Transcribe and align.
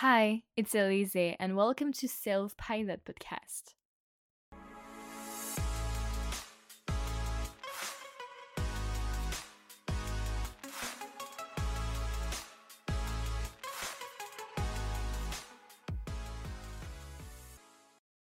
Hi, 0.00 0.44
it's 0.56 0.72
Alizée, 0.72 1.36
and 1.38 1.56
welcome 1.56 1.92
to 1.92 2.08
Self 2.08 2.56
Pilot 2.56 3.02
Podcast. 3.04 3.74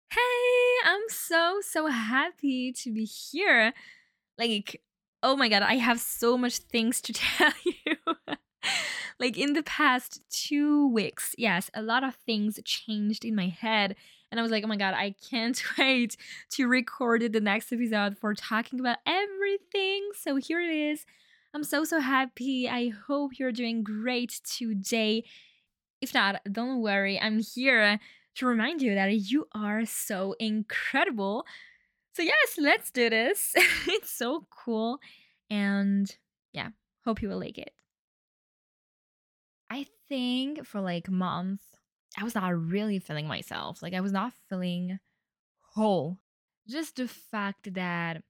Hey, 0.08 0.20
I'm 0.84 1.00
so, 1.08 1.58
so 1.62 1.88
happy 1.88 2.70
to 2.74 2.92
be 2.92 3.04
here. 3.04 3.74
Like, 4.38 4.82
oh 5.20 5.34
my 5.34 5.48
god, 5.48 5.62
I 5.62 5.78
have 5.78 5.98
so 5.98 6.38
much 6.38 6.58
things 6.58 7.00
to 7.00 7.12
tell 7.12 7.50
you. 7.64 8.36
like 9.20 9.36
in 9.36 9.52
the 9.52 9.62
past 9.62 10.20
two 10.30 10.88
weeks, 10.88 11.34
yes, 11.38 11.70
a 11.74 11.82
lot 11.82 12.04
of 12.04 12.14
things 12.14 12.58
changed 12.64 13.24
in 13.24 13.34
my 13.34 13.48
head. 13.48 13.96
And 14.30 14.40
I 14.40 14.42
was 14.42 14.50
like, 14.50 14.64
oh 14.64 14.68
my 14.68 14.76
God, 14.76 14.94
I 14.94 15.14
can't 15.30 15.60
wait 15.78 16.16
to 16.50 16.66
record 16.66 17.32
the 17.32 17.40
next 17.40 17.72
episode 17.72 18.18
for 18.18 18.34
talking 18.34 18.80
about 18.80 18.98
everything. 19.06 20.10
So 20.18 20.36
here 20.36 20.60
it 20.60 20.74
is. 20.74 21.06
I'm 21.54 21.64
so, 21.64 21.84
so 21.84 22.00
happy. 22.00 22.68
I 22.68 22.88
hope 22.88 23.38
you're 23.38 23.52
doing 23.52 23.82
great 23.82 24.40
today. 24.44 25.24
If 26.00 26.12
not, 26.12 26.42
don't 26.50 26.82
worry. 26.82 27.18
I'm 27.18 27.38
here 27.38 27.98
to 28.36 28.46
remind 28.46 28.82
you 28.82 28.94
that 28.94 29.10
you 29.14 29.46
are 29.52 29.86
so 29.86 30.34
incredible. 30.38 31.46
So, 32.14 32.22
yes, 32.22 32.58
let's 32.58 32.90
do 32.90 33.08
this. 33.08 33.52
it's 33.86 34.10
so 34.10 34.46
cool. 34.50 34.98
And 35.48 36.14
yeah, 36.52 36.70
hope 37.04 37.22
you 37.22 37.28
will 37.28 37.40
like 37.40 37.58
it. 37.58 37.72
I 40.06 40.14
think 40.14 40.64
for 40.64 40.80
like 40.80 41.10
months, 41.10 41.64
I 42.18 42.24
was 42.24 42.34
not 42.34 42.56
really 42.56 42.98
feeling 42.98 43.26
myself. 43.26 43.82
Like 43.82 43.94
I 43.94 44.00
was 44.00 44.12
not 44.12 44.32
feeling 44.48 44.98
whole. 45.60 46.18
Just 46.68 46.96
the 46.96 47.08
fact 47.08 47.74
that 47.74 48.22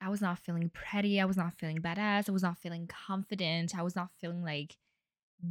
I 0.00 0.08
was 0.08 0.20
not 0.20 0.38
feeling 0.38 0.70
pretty, 0.70 1.20
I 1.20 1.24
was 1.24 1.36
not 1.36 1.54
feeling 1.54 1.78
badass, 1.78 2.28
I 2.28 2.32
was 2.32 2.42
not 2.42 2.58
feeling 2.58 2.88
confident, 2.88 3.76
I 3.76 3.82
was 3.82 3.96
not 3.96 4.10
feeling 4.20 4.42
like, 4.42 4.76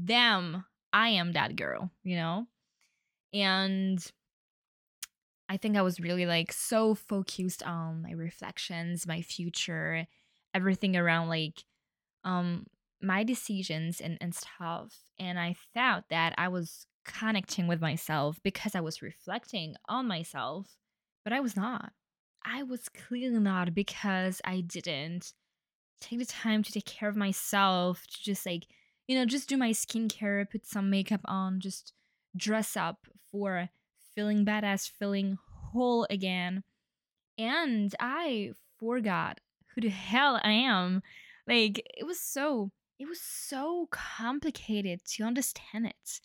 damn, 0.06 0.66
I 0.94 1.10
am 1.10 1.34
that 1.34 1.56
girl, 1.56 1.92
you 2.04 2.16
know? 2.16 2.48
And 3.34 4.06
I 5.50 5.58
think 5.58 5.78
I 5.78 5.82
was 5.82 6.00
really 6.00 6.26
like 6.26 6.52
so 6.52 6.94
focused 6.94 7.64
on 7.64 8.02
my 8.02 8.12
reflections, 8.12 9.08
my 9.08 9.22
future, 9.22 10.08
everything 10.54 10.96
around 10.96 11.30
like 11.30 11.64
um 12.24 12.66
my 13.02 13.24
decisions 13.24 14.02
and, 14.02 14.18
and 14.22 14.34
stuff. 14.34 14.96
And 15.20 15.40
I 15.40 15.56
thought 15.74 16.06
that 16.10 16.34
I 16.38 16.48
was 16.48 16.88
connecting 17.06 17.68
with 17.68 17.82
myself 17.82 18.40
because 18.44 18.76
I 18.76 18.82
was 18.82 19.02
reflecting 19.02 19.76
on 19.88 20.08
myself, 20.08 20.78
but 21.24 21.34
I 21.34 21.40
was 21.40 21.56
not. 21.56 21.94
I 22.44 22.64
was 22.64 22.90
clearly 22.90 23.40
not 23.40 23.74
because 23.74 24.42
I 24.46 24.62
didn't 24.62 25.34
take 26.00 26.20
the 26.20 26.26
time 26.26 26.64
to 26.64 26.72
take 26.72 26.86
care 26.86 27.10
of 27.10 27.16
myself, 27.16 28.06
to 28.08 28.24
just 28.24 28.46
like, 28.46 28.68
you 29.08 29.18
know, 29.18 29.26
just 29.26 29.50
do 29.50 29.58
my 29.58 29.72
skincare, 29.72 30.50
put 30.50 30.66
some 30.66 30.90
makeup 30.90 31.22
on, 31.26 31.60
just 31.60 31.94
dress 32.36 32.78
up 32.78 33.08
for 33.32 33.70
feeling 34.16 34.46
badass, 34.46 34.90
feeling 34.90 35.38
whole 35.72 36.08
again. 36.10 36.64
And 37.38 37.94
I 38.00 38.52
forgot 38.80 39.40
who 39.74 39.82
the 39.82 39.90
hell 39.90 40.40
I 40.44 40.52
am. 40.52 41.04
Like, 41.48 41.86
it 41.98 42.06
was 42.06 42.20
so 42.20 42.72
it 43.00 43.08
was 43.08 43.22
so 43.22 43.88
complicated 43.92 45.02
to 45.06 45.24
understand 45.24 45.88
it. 45.88 46.22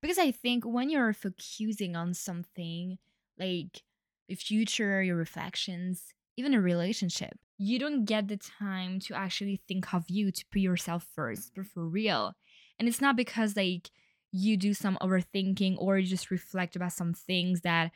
Because 0.00 0.18
I 0.18 0.30
think 0.30 0.64
when 0.64 0.90
you're 0.90 1.12
focusing 1.12 1.96
on 1.96 2.14
something 2.14 2.98
like 3.38 3.82
the 4.28 4.34
future, 4.34 5.02
your 5.02 5.16
reflections, 5.16 6.14
even 6.36 6.54
a 6.54 6.60
relationship, 6.60 7.36
you 7.56 7.78
don't 7.78 8.04
get 8.04 8.28
the 8.28 8.36
time 8.36 9.00
to 9.00 9.14
actually 9.14 9.60
think 9.66 9.92
of 9.92 10.04
you 10.08 10.30
to 10.30 10.44
put 10.52 10.60
yourself 10.60 11.06
first, 11.14 11.52
but 11.56 11.66
for 11.66 11.86
real. 11.86 12.34
And 12.78 12.88
it's 12.88 13.00
not 13.00 13.16
because 13.16 13.56
like 13.56 13.90
you 14.30 14.56
do 14.56 14.74
some 14.74 14.98
overthinking 15.02 15.76
or 15.78 15.98
you 15.98 16.06
just 16.06 16.30
reflect 16.30 16.76
about 16.76 16.92
some 16.92 17.12
things 17.12 17.62
that 17.62 17.90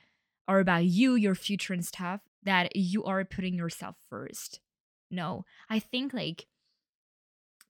are 0.48 0.58
about 0.58 0.84
you, 0.84 1.14
your 1.14 1.36
future 1.36 1.72
and 1.72 1.84
stuff, 1.84 2.20
that 2.42 2.74
you 2.74 3.04
are 3.04 3.24
putting 3.24 3.54
yourself 3.54 3.96
first. 4.10 4.60
No, 5.10 5.44
I 5.70 5.78
think 5.78 6.12
like 6.12 6.46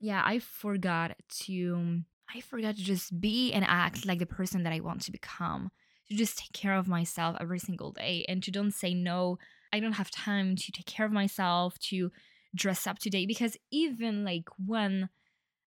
yeah, 0.02 0.20
I 0.24 0.40
forgot 0.40 1.16
to 1.44 2.00
I 2.34 2.40
forgot 2.40 2.76
to 2.76 2.82
just 2.82 3.20
be 3.20 3.52
and 3.52 3.64
act 3.66 4.04
like 4.04 4.18
the 4.18 4.26
person 4.26 4.64
that 4.64 4.72
I 4.72 4.80
want 4.80 5.02
to 5.02 5.12
become. 5.12 5.70
To 6.10 6.16
just 6.16 6.38
take 6.38 6.52
care 6.52 6.74
of 6.74 6.88
myself 6.88 7.36
every 7.40 7.60
single 7.60 7.92
day 7.92 8.26
and 8.28 8.42
to 8.42 8.50
don't 8.50 8.72
say 8.72 8.92
no. 8.92 9.38
I 9.72 9.78
don't 9.80 9.92
have 9.92 10.10
time 10.10 10.56
to 10.56 10.72
take 10.72 10.86
care 10.86 11.06
of 11.06 11.12
myself, 11.12 11.78
to 11.90 12.10
dress 12.54 12.86
up 12.86 12.98
today 12.98 13.24
because 13.24 13.56
even 13.70 14.24
like 14.24 14.48
when 14.58 15.08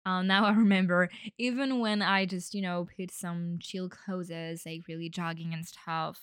uh, 0.06 0.22
now 0.32 0.46
I 0.46 0.52
remember 0.52 1.10
even 1.38 1.78
when 1.78 2.00
I 2.00 2.24
just 2.24 2.54
you 2.54 2.62
know 2.62 2.88
put 2.96 3.12
some 3.12 3.58
chill 3.60 3.90
clothes 3.90 4.30
like 4.64 4.88
really 4.88 5.10
jogging 5.10 5.52
and 5.52 5.66
stuff. 5.66 6.20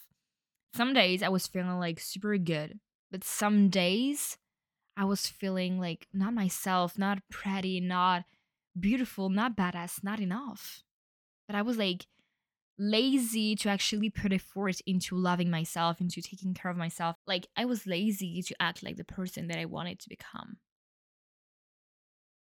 Some 0.75 0.93
days 0.93 1.21
I 1.21 1.29
was 1.29 1.45
feeling 1.47 1.79
like 1.79 1.99
super 1.99 2.37
good, 2.37 2.79
but 3.11 3.23
some 3.23 3.69
days 3.69 4.37
I 4.99 5.05
was 5.05 5.27
feeling 5.27 5.79
like 5.79 6.07
not 6.13 6.33
myself, 6.33 6.97
not 6.97 7.19
pretty, 7.31 7.79
not 7.79 8.25
beautiful, 8.77 9.29
not 9.29 9.55
badass, 9.55 10.03
not 10.03 10.19
enough. 10.19 10.83
But 11.47 11.55
I 11.55 11.61
was 11.61 11.77
like 11.77 12.05
lazy 12.77 13.55
to 13.55 13.69
actually 13.69 14.09
put 14.09 14.33
effort 14.33 14.81
into 14.85 15.15
loving 15.15 15.49
myself, 15.49 16.01
into 16.01 16.21
taking 16.21 16.53
care 16.53 16.69
of 16.69 16.75
myself. 16.75 17.15
Like 17.25 17.47
I 17.55 17.63
was 17.63 17.87
lazy 17.87 18.41
to 18.41 18.61
act 18.61 18.83
like 18.83 18.97
the 18.97 19.05
person 19.05 19.47
that 19.47 19.57
I 19.57 19.63
wanted 19.63 19.99
to 20.01 20.09
become. 20.09 20.57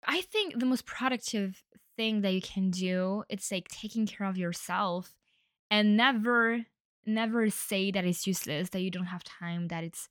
I 0.06 0.20
think 0.20 0.60
the 0.60 0.66
most 0.66 0.86
productive 0.86 1.64
thing 1.96 2.20
that 2.20 2.32
you 2.32 2.42
can 2.42 2.70
do 2.70 3.24
it's 3.28 3.50
like 3.50 3.66
taking 3.68 4.06
care 4.06 4.28
of 4.28 4.36
yourself 4.36 5.16
and 5.70 5.96
never 5.96 6.66
never 7.06 7.50
say 7.50 7.90
that 7.90 8.04
it's 8.04 8.26
useless 8.26 8.68
that 8.68 8.82
you 8.82 8.90
don't 8.90 9.06
have 9.06 9.24
time 9.24 9.68
that 9.68 9.82
it's 9.82 10.08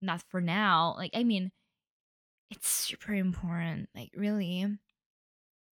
not 0.00 0.22
for 0.30 0.40
now 0.40 0.94
like 0.96 1.10
i 1.14 1.22
mean 1.22 1.52
it's 2.50 2.68
super 2.68 3.14
important, 3.14 3.88
like 3.94 4.10
really. 4.16 4.62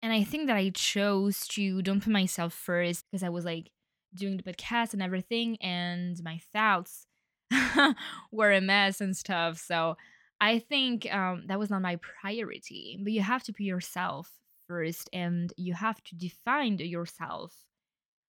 And 0.02 0.12
I 0.12 0.24
think 0.24 0.48
that 0.48 0.56
I 0.56 0.70
chose 0.70 1.46
to 1.48 1.82
don't 1.82 2.02
put 2.02 2.12
myself 2.12 2.52
first 2.52 3.04
because 3.04 3.22
I 3.22 3.28
was 3.28 3.44
like 3.44 3.70
doing 4.14 4.36
the 4.36 4.42
podcast 4.42 4.92
and 4.92 5.02
everything, 5.02 5.56
and 5.60 6.20
my 6.22 6.40
thoughts 6.52 7.06
were 8.32 8.52
a 8.52 8.60
mess 8.60 9.00
and 9.00 9.16
stuff. 9.16 9.58
So 9.58 9.96
I 10.40 10.58
think 10.58 11.12
um, 11.14 11.44
that 11.46 11.58
was 11.58 11.70
not 11.70 11.82
my 11.82 11.96
priority. 11.96 12.98
But 13.00 13.12
you 13.12 13.22
have 13.22 13.44
to 13.44 13.52
put 13.52 13.60
yourself 13.60 14.30
first, 14.66 15.08
and 15.12 15.52
you 15.56 15.74
have 15.74 16.02
to 16.04 16.16
define 16.16 16.78
yourself 16.78 17.54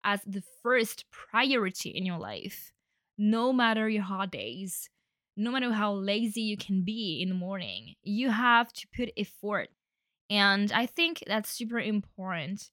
as 0.04 0.22
the 0.26 0.44
first 0.64 1.06
priority 1.12 1.90
in 1.90 2.06
your 2.06 2.18
life, 2.20 2.72
no 3.18 3.52
matter 3.54 3.90
your 3.90 4.04
hard 4.04 4.32
days, 4.32 4.90
no 5.40 5.52
matter 5.52 5.72
how 5.72 5.94
lazy 5.94 6.42
you 6.42 6.58
can 6.58 6.82
be 6.82 7.22
in 7.22 7.30
the 7.30 7.36
morning, 7.36 7.96
you 8.04 8.30
have 8.30 8.74
to 8.74 8.86
put 8.94 9.10
effort. 9.16 9.70
And 10.30 10.70
I 10.74 10.86
think 10.86 11.24
that's 11.26 11.50
super 11.50 11.80
important 11.80 12.70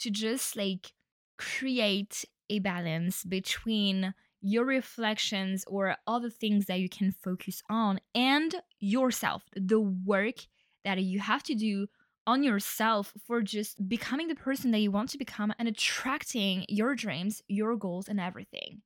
to 0.00 0.10
just 0.10 0.56
like 0.56 0.92
create 1.36 2.24
a 2.48 2.58
balance 2.60 3.22
between 3.22 4.14
your 4.40 4.64
reflections 4.64 5.64
or 5.66 5.96
other 6.06 6.30
things 6.30 6.64
that 6.66 6.80
you 6.80 6.88
can 6.88 7.12
focus 7.22 7.62
on 7.68 8.00
and 8.14 8.54
yourself, 8.80 9.42
the 9.54 9.80
work 9.80 10.36
that 10.86 11.02
you 11.02 11.20
have 11.20 11.42
to 11.42 11.54
do 11.54 11.86
on 12.26 12.42
yourself 12.42 13.12
for 13.26 13.42
just 13.42 13.88
becoming 13.88 14.28
the 14.28 14.34
person 14.34 14.70
that 14.70 14.78
you 14.78 14.90
want 14.90 15.10
to 15.10 15.18
become 15.18 15.52
and 15.58 15.68
attracting 15.68 16.64
your 16.68 16.94
dreams, 16.94 17.42
your 17.46 17.76
goals, 17.76 18.08
and 18.08 18.18
everything. 18.18 18.80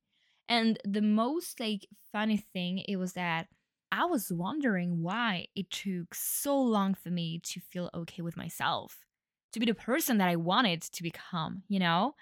And 0.51 0.77
the 0.83 1.01
most 1.01 1.61
like 1.61 1.87
funny 2.11 2.35
thing 2.35 2.79
it 2.79 2.97
was 2.97 3.13
that 3.13 3.47
I 3.89 4.03
was 4.03 4.33
wondering 4.33 5.01
why 5.01 5.47
it 5.55 5.69
took 5.69 6.13
so 6.13 6.61
long 6.61 6.93
for 6.93 7.09
me 7.09 7.39
to 7.45 7.61
feel 7.61 7.89
okay 7.93 8.21
with 8.21 8.35
myself, 8.35 9.05
to 9.53 9.61
be 9.61 9.65
the 9.65 9.73
person 9.73 10.17
that 10.17 10.27
I 10.27 10.35
wanted 10.35 10.81
to 10.81 11.03
become, 11.03 11.63
you 11.69 11.79
know? 11.79 12.15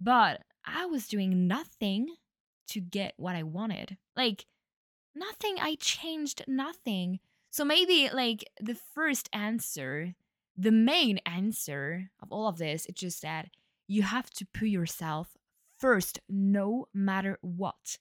But 0.00 0.42
I 0.64 0.86
was 0.86 1.08
doing 1.08 1.48
nothing 1.48 2.14
to 2.68 2.80
get 2.80 3.14
what 3.16 3.34
I 3.34 3.42
wanted. 3.42 3.96
Like, 4.16 4.46
nothing, 5.16 5.56
I 5.60 5.74
changed 5.80 6.44
nothing. 6.46 7.18
So 7.50 7.64
maybe, 7.64 8.08
like, 8.12 8.44
the 8.60 8.78
first 8.94 9.28
answer, 9.32 10.14
the 10.56 10.70
main 10.70 11.18
answer 11.26 12.10
of 12.22 12.30
all 12.30 12.46
of 12.46 12.58
this, 12.58 12.86
it's 12.86 13.00
just 13.00 13.22
that 13.22 13.48
you 13.88 14.02
have 14.02 14.30
to 14.30 14.46
put 14.46 14.68
yourself 14.68 15.36
first, 15.78 16.20
no 16.28 16.86
matter 16.92 17.38
what. 17.40 17.98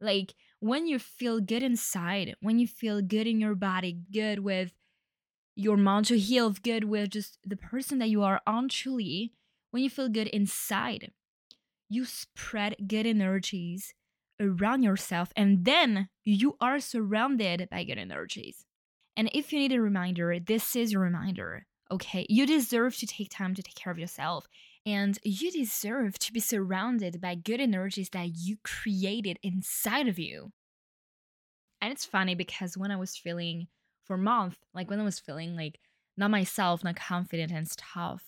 Like 0.00 0.34
when 0.60 0.86
you 0.86 0.98
feel 0.98 1.40
good 1.40 1.62
inside, 1.62 2.34
when 2.40 2.58
you 2.58 2.66
feel 2.66 3.02
good 3.02 3.26
in 3.26 3.40
your 3.40 3.54
body, 3.54 3.98
good 4.12 4.40
with 4.40 4.72
your 5.56 5.76
mental 5.76 6.18
health, 6.18 6.62
good 6.62 6.84
with 6.84 7.10
just 7.10 7.38
the 7.44 7.56
person 7.56 7.98
that 7.98 8.08
you 8.08 8.22
are 8.22 8.40
actually, 8.46 9.32
when 9.70 9.82
you 9.82 9.90
feel 9.90 10.08
good 10.08 10.28
inside, 10.28 11.12
you 11.88 12.04
spread 12.04 12.76
good 12.86 13.06
energies 13.06 13.94
around 14.40 14.82
yourself, 14.82 15.32
and 15.36 15.64
then 15.64 16.08
you 16.24 16.56
are 16.60 16.80
surrounded 16.80 17.68
by 17.70 17.84
good 17.84 17.98
energies. 17.98 18.64
And 19.16 19.28
if 19.34 19.52
you 19.52 19.58
need 19.58 19.72
a 19.72 19.80
reminder, 19.82 20.38
this 20.40 20.74
is 20.74 20.92
your 20.92 21.02
reminder. 21.02 21.66
Okay, 21.90 22.24
you 22.28 22.46
deserve 22.46 22.96
to 22.98 23.06
take 23.06 23.30
time 23.30 23.54
to 23.54 23.62
take 23.62 23.74
care 23.74 23.92
of 23.92 23.98
yourself. 23.98 24.46
And 24.86 25.18
you 25.22 25.50
deserve 25.50 26.18
to 26.20 26.32
be 26.32 26.40
surrounded 26.40 27.20
by 27.20 27.34
good 27.34 27.60
energies 27.60 28.10
that 28.10 28.30
you 28.36 28.56
created 28.64 29.38
inside 29.42 30.08
of 30.08 30.18
you. 30.18 30.52
And 31.80 31.92
it's 31.92 32.04
funny 32.04 32.34
because 32.34 32.76
when 32.76 32.90
I 32.90 32.96
was 32.96 33.16
feeling 33.16 33.68
for 34.04 34.14
a 34.14 34.18
month, 34.18 34.56
like 34.74 34.90
when 34.90 35.00
I 35.00 35.04
was 35.04 35.18
feeling 35.18 35.54
like 35.54 35.78
not 36.16 36.30
myself, 36.30 36.82
not 36.82 36.96
confident 36.96 37.52
and 37.52 37.68
stuff, 37.68 38.22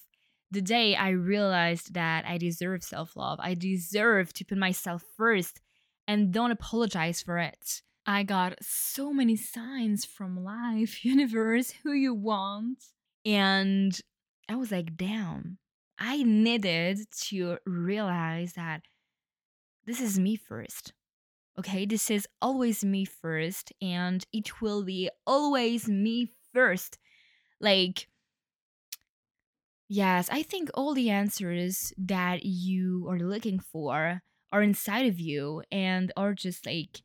the 0.50 0.62
day 0.62 0.94
I 0.94 1.10
realized 1.10 1.94
that 1.94 2.26
I 2.26 2.36
deserve 2.36 2.84
self 2.84 3.16
love, 3.16 3.38
I 3.40 3.54
deserve 3.54 4.32
to 4.34 4.44
put 4.44 4.58
myself 4.58 5.02
first 5.16 5.60
and 6.06 6.32
don't 6.32 6.50
apologize 6.50 7.22
for 7.22 7.38
it. 7.38 7.82
I 8.06 8.22
got 8.24 8.58
so 8.60 9.12
many 9.12 9.36
signs 9.36 10.04
from 10.04 10.44
life, 10.44 11.04
universe, 11.04 11.72
who 11.82 11.92
you 11.92 12.14
want. 12.14 12.84
And 13.24 13.98
I 14.48 14.56
was 14.56 14.72
like, 14.72 14.96
damn, 14.96 15.58
I 16.02 16.24
needed 16.24 16.98
to 17.28 17.58
realize 17.64 18.54
that 18.54 18.82
this 19.84 20.00
is 20.00 20.18
me 20.18 20.36
first. 20.36 20.92
Okay, 21.58 21.86
this 21.86 22.10
is 22.10 22.28
always 22.42 22.84
me 22.84 23.04
first, 23.04 23.72
and 23.82 24.24
it 24.32 24.60
will 24.62 24.84
be 24.84 25.10
always 25.26 25.88
me 25.88 26.32
first. 26.52 26.98
Like, 27.60 28.08
yes, 29.88 30.28
I 30.30 30.42
think 30.42 30.70
all 30.74 30.94
the 30.94 31.10
answers 31.10 31.92
that 31.98 32.44
you 32.44 33.06
are 33.08 33.18
looking 33.18 33.58
for 33.58 34.22
are 34.52 34.62
inside 34.62 35.06
of 35.06 35.18
you 35.18 35.62
and 35.72 36.12
are 36.16 36.34
just 36.34 36.66
like 36.66 37.02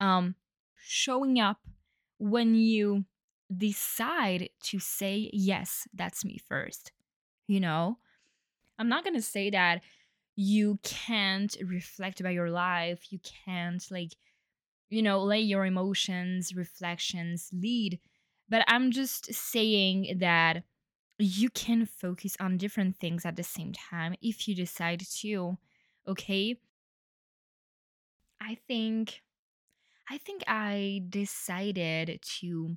um 0.00 0.36
showing 0.76 1.40
up 1.40 1.58
when 2.18 2.54
you 2.54 3.06
decide 3.56 4.50
to 4.62 4.78
say 4.80 5.30
yes 5.32 5.88
that's 5.94 6.24
me 6.24 6.38
first 6.48 6.92
you 7.48 7.60
know 7.60 7.98
i'm 8.78 8.88
not 8.88 9.04
going 9.04 9.14
to 9.14 9.22
say 9.22 9.50
that 9.50 9.82
you 10.36 10.78
can't 10.82 11.56
reflect 11.64 12.20
about 12.20 12.32
your 12.32 12.50
life 12.50 13.12
you 13.12 13.18
can't 13.44 13.84
like 13.90 14.16
you 14.90 15.02
know 15.02 15.22
let 15.22 15.44
your 15.44 15.64
emotions 15.64 16.54
reflections 16.54 17.50
lead 17.52 17.98
but 18.48 18.64
i'm 18.68 18.90
just 18.90 19.32
saying 19.32 20.16
that 20.18 20.62
you 21.18 21.48
can 21.50 21.86
focus 21.86 22.36
on 22.40 22.56
different 22.56 22.96
things 22.96 23.24
at 23.24 23.36
the 23.36 23.42
same 23.44 23.72
time 23.72 24.14
if 24.20 24.48
you 24.48 24.54
decide 24.54 25.00
to 25.00 25.56
okay? 26.06 26.56
I 28.40 28.56
think 28.68 29.22
i 30.10 30.18
think 30.18 30.42
i 30.46 31.02
decided 31.08 32.20
to 32.22 32.76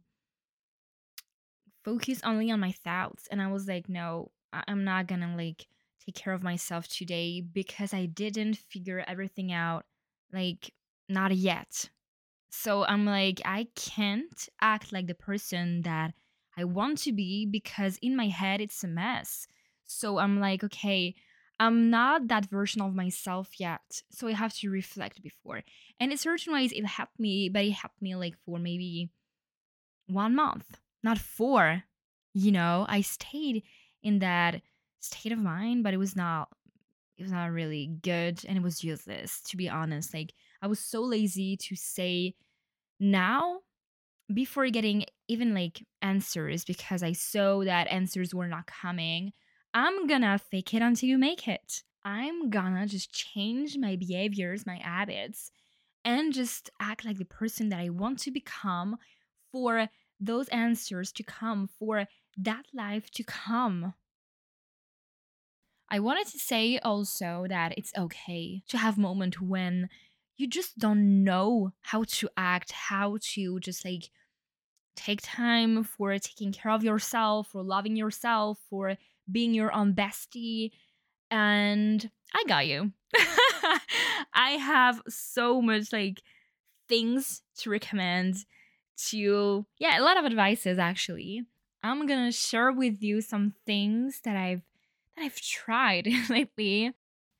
focus 1.83 2.21
only 2.23 2.51
on 2.51 2.59
my 2.59 2.71
thoughts 2.71 3.27
and 3.29 3.41
i 3.41 3.47
was 3.47 3.67
like 3.67 3.89
no 3.89 4.31
i'm 4.53 4.83
not 4.83 5.07
gonna 5.07 5.35
like 5.35 5.67
take 6.07 6.15
care 6.15 6.33
of 6.33 6.43
myself 6.43 6.87
today 6.87 7.41
because 7.41 7.93
I 7.93 8.05
didn't 8.05 8.57
figure 8.57 9.03
everything 9.07 9.51
out, 9.51 9.85
like, 10.31 10.73
not 11.09 11.35
yet. 11.35 11.89
So 12.49 12.85
I'm 12.85 13.05
like, 13.05 13.41
I 13.45 13.67
can't 13.75 14.49
act 14.61 14.93
like 14.93 15.07
the 15.07 15.13
person 15.13 15.81
that 15.81 16.13
I 16.57 16.63
want 16.63 16.99
to 16.99 17.11
be 17.11 17.45
because 17.45 17.99
in 18.01 18.15
my 18.15 18.27
head 18.27 18.61
it's 18.61 18.83
a 18.83 18.87
mess. 18.87 19.47
So 19.85 20.17
I'm 20.17 20.39
like, 20.39 20.63
okay, 20.63 21.15
I'm 21.59 21.89
not 21.89 22.27
that 22.27 22.45
version 22.45 22.81
of 22.81 22.95
myself 22.95 23.59
yet. 23.59 24.01
So 24.11 24.27
I 24.27 24.33
have 24.33 24.53
to 24.55 24.69
reflect 24.69 25.21
before. 25.21 25.63
And 25.99 26.11
in 26.11 26.17
certain 26.17 26.53
ways, 26.53 26.71
it 26.71 26.85
helped 26.85 27.19
me, 27.19 27.49
but 27.49 27.65
it 27.65 27.71
helped 27.71 28.01
me 28.01 28.15
like 28.15 28.35
for 28.45 28.59
maybe 28.59 29.09
one 30.07 30.35
month, 30.35 30.79
not 31.03 31.17
four. 31.17 31.83
You 32.33 32.51
know, 32.51 32.85
I 32.87 33.01
stayed 33.01 33.63
in 34.03 34.19
that 34.19 34.61
state 34.99 35.31
of 35.31 35.39
mind, 35.39 35.83
but 35.83 35.93
it 35.93 35.97
was 35.97 36.15
not 36.15 36.49
it 37.17 37.23
was 37.23 37.31
not 37.31 37.51
really 37.51 37.87
good 38.03 38.43
and 38.47 38.57
it 38.57 38.63
was 38.63 38.83
useless 38.83 39.41
to 39.43 39.57
be 39.57 39.69
honest. 39.69 40.13
Like 40.13 40.33
I 40.61 40.67
was 40.67 40.79
so 40.79 41.01
lazy 41.01 41.57
to 41.57 41.75
say 41.75 42.35
now 42.99 43.59
before 44.33 44.67
getting 44.69 45.05
even 45.27 45.53
like 45.53 45.85
answers 46.01 46.65
because 46.65 47.01
I 47.03 47.13
saw 47.13 47.63
that 47.63 47.87
answers 47.87 48.33
were 48.33 48.47
not 48.47 48.67
coming. 48.67 49.33
I'm 49.73 50.07
gonna 50.07 50.37
fake 50.37 50.73
it 50.73 50.81
until 50.81 51.09
you 51.09 51.17
make 51.17 51.47
it. 51.47 51.83
I'm 52.03 52.49
gonna 52.49 52.87
just 52.87 53.13
change 53.13 53.77
my 53.77 53.95
behaviors, 53.95 54.65
my 54.65 54.77
habits, 54.77 55.51
and 56.05 56.33
just 56.33 56.69
act 56.79 57.05
like 57.05 57.17
the 57.17 57.25
person 57.25 57.69
that 57.69 57.79
I 57.79 57.89
want 57.89 58.19
to 58.19 58.31
become 58.31 58.97
for 59.51 59.89
those 60.19 60.47
answers 60.49 61.11
to 61.13 61.23
come, 61.23 61.67
for 61.79 62.05
that 62.37 62.65
life 62.73 63.09
to 63.11 63.23
come. 63.23 63.93
I 65.89 65.99
wanted 65.99 66.27
to 66.27 66.39
say 66.39 66.79
also 66.79 67.45
that 67.49 67.77
it's 67.77 67.93
okay 67.97 68.61
to 68.67 68.77
have 68.77 68.97
moment 68.97 69.41
when 69.41 69.89
you 70.37 70.47
just 70.47 70.77
don't 70.77 71.23
know 71.23 71.71
how 71.81 72.03
to 72.03 72.29
act, 72.37 72.71
how 72.71 73.17
to 73.33 73.59
just 73.59 73.85
like 73.85 74.09
take 74.95 75.21
time 75.21 75.83
for 75.83 76.17
taking 76.19 76.51
care 76.51 76.71
of 76.71 76.83
yourself, 76.83 77.47
for 77.47 77.63
loving 77.63 77.95
yourself, 77.95 78.59
for 78.69 78.97
being 79.31 79.53
your 79.53 79.73
own 79.73 79.93
bestie. 79.93 80.71
And 81.31 82.09
I 82.33 82.43
got 82.47 82.67
you. 82.67 82.91
I 84.33 84.51
have 84.59 85.01
so 85.07 85.61
much 85.61 85.93
like 85.93 86.21
things 86.89 87.41
to 87.59 87.69
recommend 87.69 88.45
to, 89.09 89.65
yeah, 89.79 89.99
a 89.99 90.03
lot 90.03 90.17
of 90.17 90.25
advices 90.25 90.77
actually. 90.79 91.43
I'm 91.83 92.05
gonna 92.07 92.31
share 92.31 92.71
with 92.71 93.01
you 93.01 93.21
some 93.21 93.53
things 93.65 94.21
that 94.23 94.35
I've 94.35 94.63
that 95.17 95.23
I've 95.23 95.41
tried 95.41 96.07
lately. 96.29 96.93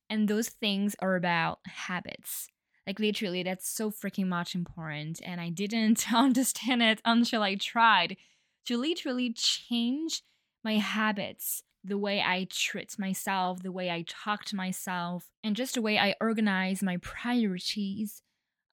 And 0.09 0.27
those 0.27 0.50
things 0.50 0.95
are 1.00 1.15
about 1.15 1.59
habits. 1.65 2.47
Like 2.85 3.00
literally, 3.00 3.44
that's 3.44 3.69
so 3.69 3.91
freaking 3.91 4.27
much 4.27 4.56
important. 4.56 5.19
And 5.24 5.41
I 5.41 5.50
didn't 5.50 6.13
understand 6.13 6.81
it 6.81 7.01
until 7.06 7.44
I 7.44 7.56
tried 7.56 8.18
to 8.65 8.77
literally 8.77 9.33
change 9.33 10.24
my 10.63 10.77
habits, 10.77 11.63
the 11.83 11.97
way 11.97 12.21
I 12.21 12.47
treat 12.50 12.97
myself, 13.00 13.63
the 13.63 13.71
way 13.71 13.89
I 13.89 14.03
talk 14.07 14.44
to 14.45 14.56
myself, 14.56 15.30
and 15.44 15.56
just 15.56 15.75
the 15.75 15.81
way 15.81 15.97
I 15.97 16.15
organize 16.19 16.83
my 16.83 16.97
priorities, 16.97 18.21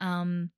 um, 0.01 0.51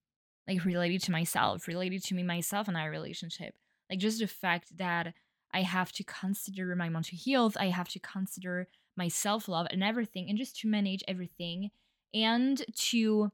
like 0.48 0.64
related 0.64 1.02
to 1.02 1.12
myself, 1.12 1.68
related 1.68 2.02
to 2.04 2.14
me, 2.14 2.22
myself, 2.22 2.68
and 2.68 2.76
our 2.76 2.90
relationship. 2.90 3.54
Like 3.90 3.98
just 3.98 4.20
the 4.20 4.26
fact 4.26 4.78
that 4.78 5.12
I 5.52 5.62
have 5.62 5.92
to 5.92 6.04
consider 6.04 6.74
my 6.76 6.88
mental 6.88 7.18
health, 7.24 7.56
I 7.58 7.66
have 7.66 7.88
to 7.90 7.98
consider 7.98 8.68
my 8.96 9.08
self 9.08 9.48
love 9.48 9.66
and 9.70 9.82
everything, 9.82 10.28
and 10.28 10.38
just 10.38 10.58
to 10.60 10.68
manage 10.68 11.04
everything 11.06 11.70
and 12.14 12.64
to, 12.74 13.30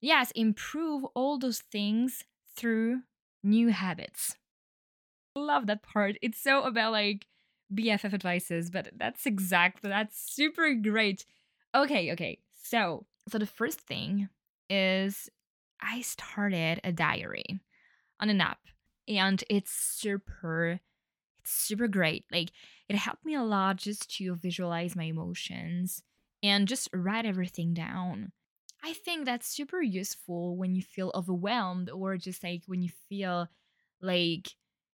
yes, 0.00 0.30
improve 0.32 1.04
all 1.14 1.38
those 1.38 1.60
things 1.60 2.24
through 2.56 3.02
new 3.42 3.68
habits. 3.68 4.36
Love 5.34 5.66
that 5.66 5.82
part. 5.82 6.16
It's 6.22 6.40
so 6.40 6.62
about 6.62 6.92
like 6.92 7.26
BFF 7.74 8.14
advices, 8.14 8.70
but 8.70 8.90
that's 8.96 9.26
exact. 9.26 9.82
that's 9.82 10.18
super 10.18 10.74
great. 10.74 11.24
Okay, 11.74 12.12
okay. 12.12 12.38
So, 12.62 13.06
so 13.28 13.38
the 13.38 13.46
first 13.46 13.80
thing 13.80 14.28
is 14.70 15.28
I 15.80 16.00
started 16.00 16.80
a 16.82 16.92
diary 16.92 17.60
on 18.18 18.30
an 18.30 18.40
app 18.40 18.60
and 19.06 19.42
it's 19.50 19.70
super 19.70 20.80
super 21.52 21.88
great. 21.88 22.24
Like 22.32 22.50
it 22.88 22.96
helped 22.96 23.24
me 23.24 23.34
a 23.34 23.42
lot 23.42 23.76
just 23.76 24.10
to 24.18 24.34
visualize 24.36 24.96
my 24.96 25.04
emotions 25.04 26.02
and 26.42 26.68
just 26.68 26.88
write 26.92 27.26
everything 27.26 27.74
down. 27.74 28.32
I 28.82 28.92
think 28.92 29.24
that's 29.24 29.48
super 29.48 29.82
useful 29.82 30.56
when 30.56 30.74
you 30.74 30.82
feel 30.82 31.10
overwhelmed 31.14 31.90
or 31.90 32.16
just 32.16 32.42
like 32.44 32.62
when 32.66 32.82
you 32.82 32.90
feel 33.08 33.48
like 34.00 34.48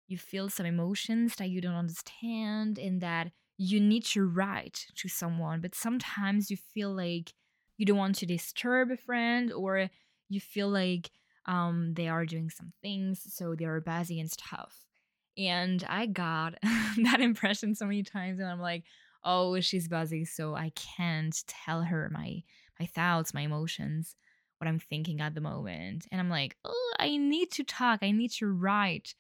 you 0.09 0.19
feel 0.19 0.49
some 0.49 0.67
emotions 0.67 1.37
that 1.37 1.51
you 1.51 1.61
don't 1.61 1.75
understand 1.75 2.79
and 2.79 3.01
that 3.01 3.33
you 3.59 3.81
need 3.81 4.05
to 4.05 4.25
write 4.25 4.87
to 4.97 5.09
someone, 5.09 5.61
but 5.61 5.75
sometimes 5.75 6.51
you 6.51 6.57
feel 6.57 6.95
like 6.95 7.33
you 7.77 7.87
don't 7.87 7.99
want 7.99 8.17
to 8.17 8.27
disturb 8.27 8.91
a 8.91 8.97
friend 8.97 9.53
or 9.53 9.91
you 10.29 10.41
feel 10.41 10.69
like 10.69 11.11
um, 11.47 11.95
they 11.95 12.09
are 12.09 12.25
doing 12.27 12.51
some 12.51 12.73
things, 12.83 13.23
so 13.35 13.55
they 13.55 13.65
are 13.65 13.81
busy 13.81 14.21
and 14.21 14.31
stuff. 14.31 14.87
And 15.37 15.85
I 15.89 16.07
got 16.07 16.55
that 16.63 17.21
impression 17.21 17.75
so 17.75 17.87
many 17.87 18.03
times, 18.03 18.39
and 18.39 18.49
I'm 18.49 18.61
like, 18.61 18.85
oh, 19.25 19.61
she's 19.61 19.89
busy, 19.89 20.25
so 20.25 20.55
I 20.55 20.73
can't 20.75 21.37
tell 21.47 21.83
her 21.83 22.11
my 22.13 22.43
my 22.81 22.87
thoughts, 22.87 23.35
my 23.35 23.43
emotions, 23.43 24.17
what 24.59 24.67
I'm 24.67 24.79
thinking 24.79 25.21
at 25.21 25.35
the 25.35 25.41
moment. 25.41 26.07
And 26.11 26.21
I'm 26.21 26.31
like, 26.31 26.57
oh, 26.65 26.93
I 26.99 27.17
need 27.17 27.51
to 27.53 27.65
talk. 27.65 28.01
I 28.03 28.11
need 28.11 28.33
to 28.33 28.47
write 28.47 29.15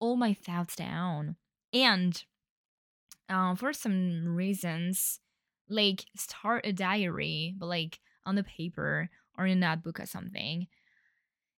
all 0.00 0.16
my 0.16 0.34
thoughts 0.34 0.76
down. 0.76 1.36
And 1.72 2.24
uh, 3.28 3.54
for 3.54 3.72
some 3.72 4.34
reasons, 4.34 5.20
like 5.68 6.06
start 6.16 6.66
a 6.66 6.72
diary, 6.72 7.54
but 7.58 7.66
like 7.66 8.00
on 8.24 8.34
the 8.34 8.44
paper 8.44 9.10
or 9.36 9.46
in 9.46 9.62
a 9.62 9.68
notebook 9.68 10.00
or 10.00 10.06
something. 10.06 10.66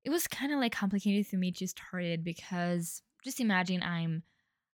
It 0.04 0.10
was 0.10 0.28
kind 0.28 0.54
of 0.54 0.60
like 0.60 0.72
complicated 0.72 1.28
for 1.28 1.36
me 1.36 1.52
to 1.54 1.68
start 1.68 2.04
it 2.04 2.24
because 2.24 3.02
just 3.28 3.42
imagine 3.42 3.84
I'm 3.84 4.24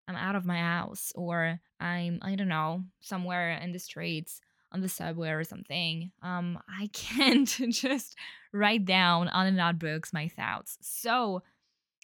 I'm 0.06 0.14
out 0.14 0.34
of 0.34 0.44
my 0.44 0.58
house 0.58 1.10
or 1.14 1.58
I'm 1.80 2.18
I 2.20 2.34
don't 2.34 2.48
know 2.48 2.84
somewhere 3.00 3.52
in 3.52 3.72
the 3.72 3.78
streets 3.78 4.42
on 4.70 4.82
the 4.82 4.88
subway 4.90 5.30
or 5.30 5.42
something. 5.42 6.12
Um, 6.22 6.58
I 6.68 6.88
can't 6.92 7.48
just 7.48 8.16
write 8.52 8.84
down 8.84 9.28
on 9.28 9.46
the 9.46 9.52
notebooks 9.52 10.12
my 10.12 10.28
thoughts. 10.28 10.76
So 10.82 11.42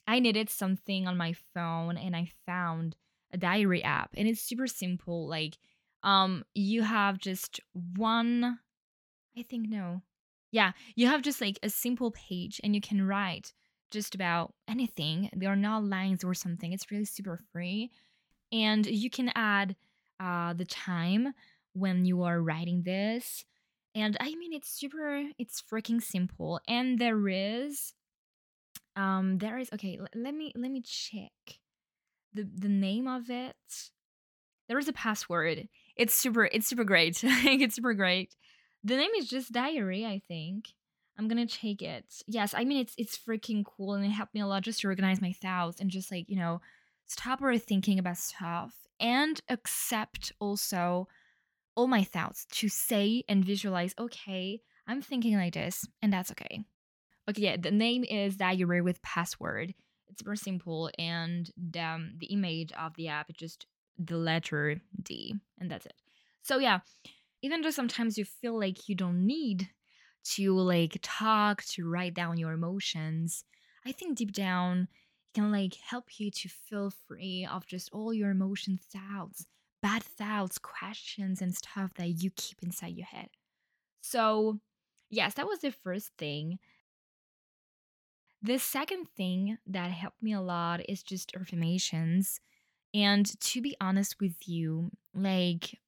I 0.07 0.21
needed 0.21 0.49
something 0.49 1.07
on 1.07 1.19
my 1.19 1.35
phone 1.55 1.99
and 1.99 2.17
I 2.17 2.31
found 2.47 2.97
a 3.31 3.37
diary 3.37 3.85
app 3.85 4.11
and 4.17 4.27
it's 4.27 4.41
super 4.41 4.67
simple. 4.67 5.29
Like 5.29 5.59
um 6.03 6.45
you 6.55 6.83
have 6.83 7.19
just 7.19 7.61
one 7.97 8.59
I 9.37 9.43
think 9.43 9.69
no. 9.69 10.01
Yeah, 10.51 10.73
you 10.95 11.09
have 11.09 11.21
just 11.21 11.43
like 11.43 11.59
a 11.63 11.69
simple 11.69 12.11
page 12.13 12.59
and 12.65 12.75
you 12.75 12.81
can 12.81 13.07
write 13.07 13.53
just 13.91 14.15
about 14.15 14.55
anything. 14.69 15.31
They 15.35 15.47
are 15.47 15.57
not 15.57 15.85
lines 15.85 16.25
or 16.25 16.35
something. 16.35 16.73
It's 16.73 16.91
really 16.91 17.05
super 17.05 17.41
free. 17.53 17.91
And 18.53 18.87
you 18.87 19.11
can 19.11 19.31
add 19.35 19.77
uh 20.21 20.53
the 20.55 20.65
time 20.65 21.35
when 21.75 22.05
you 22.05 22.23
are 22.23 22.43
writing 22.43 22.83
this. 22.85 23.45
And 23.95 24.17
I 24.21 24.35
mean 24.35 24.53
it's 24.53 24.71
super 24.71 25.25
it's 25.39 25.63
freaking 25.63 26.03
simple. 26.03 26.61
And 26.69 26.99
there 26.99 27.29
is 27.29 27.95
um, 28.97 29.39
there 29.39 29.59
is 29.59 29.71
okay. 29.73 29.99
L- 30.01 30.09
let 30.15 30.35
me 30.35 30.53
let 30.57 30.71
me 30.71 30.83
check 30.83 31.33
the 32.35 32.49
the 32.57 32.69
name 32.69 33.07
of 33.07 33.31
it. 33.31 33.57
There 34.69 34.79
is 34.79 34.89
a 34.89 34.93
password. 34.93 35.69
It's 35.97 36.15
super. 36.15 36.45
It's 36.47 36.67
super 36.67 36.85
great. 36.85 37.21
it's 37.25 37.77
super 37.77 37.95
great. 37.95 38.35
The 38.85 38.97
name 38.97 39.11
is 39.17 39.29
just 39.29 39.53
diary. 39.53 40.05
I 40.05 40.21
think. 40.29 40.67
I'm 41.19 41.29
gonna 41.29 41.47
take 41.47 41.83
it. 41.83 42.23
Yes, 42.27 42.55
I 42.55 42.65
mean 42.65 42.79
it's 42.79 42.95
it's 42.97 43.19
freaking 43.19 43.65
cool 43.65 43.95
and 43.95 44.05
it 44.05 44.11
helped 44.11 44.35
me 44.35 44.41
a 44.41 44.47
lot 44.47 44.63
just 44.63 44.81
to 44.81 44.89
organize 44.89 45.21
my 45.21 45.33
thoughts 45.33 45.81
and 45.81 45.91
just 45.91 46.11
like 46.13 46.29
you 46.29 46.37
know 46.37 46.61
stop 47.07 47.41
overthinking 47.41 47.99
about 47.99 48.17
stuff 48.19 48.75
and 49.01 49.41
accept 49.49 50.33
also 50.41 51.09
all 51.77 51.87
my 51.87 52.05
thoughts 52.05 52.47
to 52.53 52.69
say 52.69 53.25
and 53.29 53.45
visualize. 53.45 53.95
Okay, 53.99 54.61
I'm 54.87 55.03
thinking 55.03 55.37
like 55.37 55.55
this, 55.55 55.87
and 56.03 56.13
that's 56.13 56.31
okay. 56.33 56.61
Okay, 57.29 57.43
yeah, 57.43 57.57
the 57.57 57.71
name 57.71 58.05
is 58.05 58.37
Diary 58.37 58.81
with 58.81 59.03
Password. 59.03 59.75
It's 60.09 60.23
very 60.23 60.37
simple, 60.39 60.91
and 60.99 61.51
the, 61.57 61.81
um, 61.81 62.13
the 62.19 62.27
image 62.27 62.73
of 62.73 62.95
the 62.97 63.09
app 63.09 63.31
is 63.31 63.37
just 63.37 63.67
the 63.99 64.17
letter 64.17 64.81
D, 65.03 65.35
and 65.61 65.71
that's 65.71 65.87
it. 65.87 65.95
So 66.43 66.59
yeah, 66.59 66.81
even 67.43 67.63
though 67.63 67.71
sometimes 67.71 68.19
you 68.19 68.25
feel 68.25 68.59
like 68.59 68.89
you 68.89 68.95
don't 68.95 69.27
need 69.27 69.69
to 70.25 70.55
like 70.55 70.99
talk 71.03 71.65
to 71.65 71.89
write 71.89 72.15
down 72.15 72.39
your 72.39 72.53
emotions, 72.53 73.45
I 73.87 73.93
think 73.93 74.19
deep 74.19 74.33
down 74.33 74.89
it 75.27 75.35
can 75.35 75.53
like 75.53 75.75
help 75.77 76.19
you 76.19 76.31
to 76.31 76.49
feel 76.49 76.91
free 77.07 77.47
of 77.51 77.67
just 77.67 77.91
all 77.93 78.13
your 78.15 78.31
emotion 78.31 78.79
thoughts, 78.79 79.47
bad 79.83 80.03
thoughts, 80.03 80.59
questions, 80.59 81.43
and 81.43 81.55
stuff 81.55 81.95
that 81.95 82.23
you 82.23 82.31
keep 82.31 82.63
inside 82.63 82.97
your 82.97 83.07
head. 83.07 83.29
So 84.01 84.61
yes, 85.11 85.35
that 85.35 85.47
was 85.47 85.61
the 85.61 85.73
first 85.73 86.11
thing 86.19 86.59
the 88.41 88.59
second 88.59 89.09
thing 89.17 89.59
that 89.67 89.91
helped 89.91 90.23
me 90.23 90.33
a 90.33 90.41
lot 90.41 90.81
is 90.89 91.03
just 91.03 91.33
affirmations. 91.35 92.41
And 92.95 93.27
to 93.41 93.61
be 93.61 93.77
honest 93.81 94.21
with 94.21 94.49
you, 94.49 94.91
like, 95.13 95.79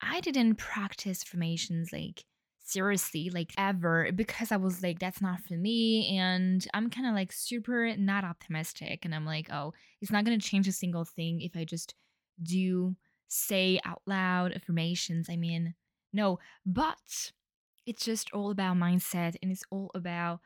I 0.00 0.20
didn't 0.20 0.54
practice 0.54 1.22
affirmations 1.22 1.92
like 1.92 2.24
seriously, 2.70 3.30
like 3.30 3.52
ever, 3.58 4.10
because 4.12 4.52
I 4.52 4.56
was 4.56 4.82
like, 4.82 4.98
that's 4.98 5.20
not 5.20 5.40
for 5.40 5.54
me. 5.54 6.16
And 6.18 6.66
I'm 6.74 6.90
kind 6.90 7.06
of 7.06 7.14
like 7.14 7.32
super 7.32 7.96
not 7.96 8.24
optimistic. 8.24 9.04
And 9.04 9.14
I'm 9.14 9.26
like, 9.26 9.48
oh, 9.52 9.72
it's 10.00 10.10
not 10.10 10.24
going 10.24 10.38
to 10.38 10.48
change 10.48 10.68
a 10.68 10.72
single 10.72 11.04
thing 11.04 11.40
if 11.40 11.56
I 11.56 11.64
just 11.64 11.94
do 12.42 12.96
say 13.28 13.80
out 13.84 14.02
loud 14.06 14.52
affirmations. 14.52 15.28
I 15.30 15.36
mean, 15.36 15.74
no, 16.12 16.38
but 16.66 17.32
it's 17.86 18.04
just 18.04 18.32
all 18.32 18.50
about 18.50 18.76
mindset 18.76 19.36
and 19.42 19.50
it's 19.50 19.64
all 19.70 19.90
about 19.94 20.40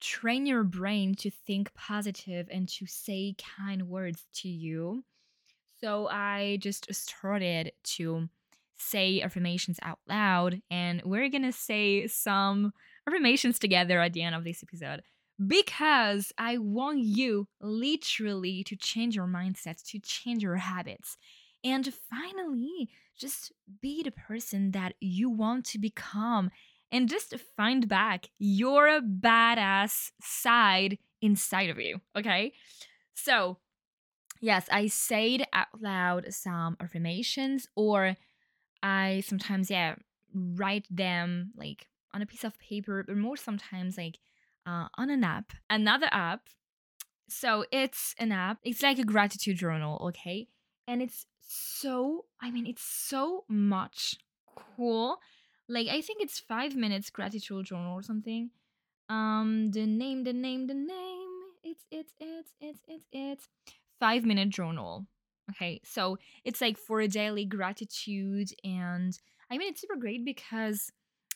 train 0.00 0.46
your 0.46 0.64
brain 0.64 1.14
to 1.14 1.30
think 1.30 1.72
positive 1.74 2.46
and 2.50 2.68
to 2.68 2.86
say 2.86 3.34
kind 3.56 3.88
words 3.88 4.24
to 4.34 4.48
you. 4.48 5.04
So 5.80 6.08
I 6.08 6.58
just 6.60 6.92
started 6.94 7.72
to 7.96 8.28
say 8.76 9.20
affirmations 9.20 9.78
out 9.82 9.98
loud, 10.08 10.60
and 10.70 11.02
we're 11.04 11.28
gonna 11.28 11.52
say 11.52 12.06
some 12.06 12.72
affirmations 13.08 13.58
together 13.58 14.00
at 14.00 14.12
the 14.12 14.22
end 14.22 14.34
of 14.34 14.44
this 14.44 14.62
episode 14.62 15.02
because 15.46 16.32
I 16.38 16.58
want 16.58 17.00
you 17.00 17.48
literally 17.60 18.62
to 18.64 18.76
change 18.76 19.16
your 19.16 19.26
mindset, 19.26 19.82
to 19.90 19.98
change 19.98 20.42
your 20.42 20.56
habits, 20.56 21.16
and 21.64 21.92
finally 22.10 22.88
just 23.18 23.52
be 23.80 24.02
the 24.02 24.10
person 24.10 24.72
that 24.72 24.94
you 25.00 25.30
want 25.30 25.64
to 25.66 25.78
become 25.78 26.50
and 26.92 27.08
just 27.08 27.34
find 27.56 27.88
back 27.88 28.28
your 28.38 29.00
badass 29.00 30.12
side 30.20 30.98
inside 31.20 31.70
of 31.70 31.78
you. 31.78 32.00
Okay. 32.16 32.52
So, 33.14 33.58
yes, 34.40 34.68
I 34.70 34.86
said 34.86 35.46
out 35.52 35.68
loud 35.80 36.32
some 36.32 36.76
affirmations, 36.80 37.66
or 37.74 38.16
I 38.84 39.24
sometimes, 39.26 39.70
yeah, 39.70 39.96
write 40.32 40.86
them 40.88 41.52
like 41.56 41.88
on 42.12 42.22
a 42.22 42.26
piece 42.26 42.44
of 42.44 42.56
paper, 42.60 43.02
but 43.04 43.16
more 43.16 43.36
sometimes 43.36 43.98
like 43.98 44.18
uh, 44.64 44.86
on 44.96 45.10
an 45.10 45.24
app. 45.24 45.52
Another 45.68 46.08
app. 46.12 46.42
So, 47.28 47.64
it's 47.72 48.14
an 48.18 48.30
app, 48.30 48.58
it's 48.62 48.82
like 48.82 48.98
a 48.98 49.04
gratitude 49.04 49.56
journal, 49.56 49.98
okay? 50.08 50.46
And 50.86 51.00
it's 51.00 51.26
so, 51.40 52.26
I 52.40 52.50
mean, 52.50 52.66
it's 52.66 52.84
so 52.84 53.44
much 53.48 54.18
cool 54.54 55.18
like 55.68 55.88
I 55.88 56.00
think 56.00 56.20
it's 56.20 56.38
five 56.38 56.76
minutes 56.76 57.10
gratitude 57.10 57.66
journal 57.66 57.94
or 57.94 58.02
something. 58.02 58.50
Um, 59.08 59.70
the 59.70 59.86
name, 59.86 60.24
the 60.24 60.32
name, 60.32 60.66
the 60.66 60.74
name. 60.74 61.30
It's 61.62 61.84
it's 61.90 62.12
it's 62.20 62.52
it's 62.60 62.80
it's 62.86 63.06
it's 63.12 63.48
five 63.98 64.24
minute 64.24 64.50
journal. 64.50 65.06
Okay, 65.50 65.80
so 65.84 66.16
it's 66.44 66.60
like 66.60 66.78
for 66.78 67.00
a 67.00 67.08
daily 67.08 67.44
gratitude, 67.44 68.48
and 68.64 69.18
I 69.50 69.58
mean 69.58 69.70
it's 69.70 69.80
super 69.80 69.96
great 69.96 70.24
because 70.24 70.90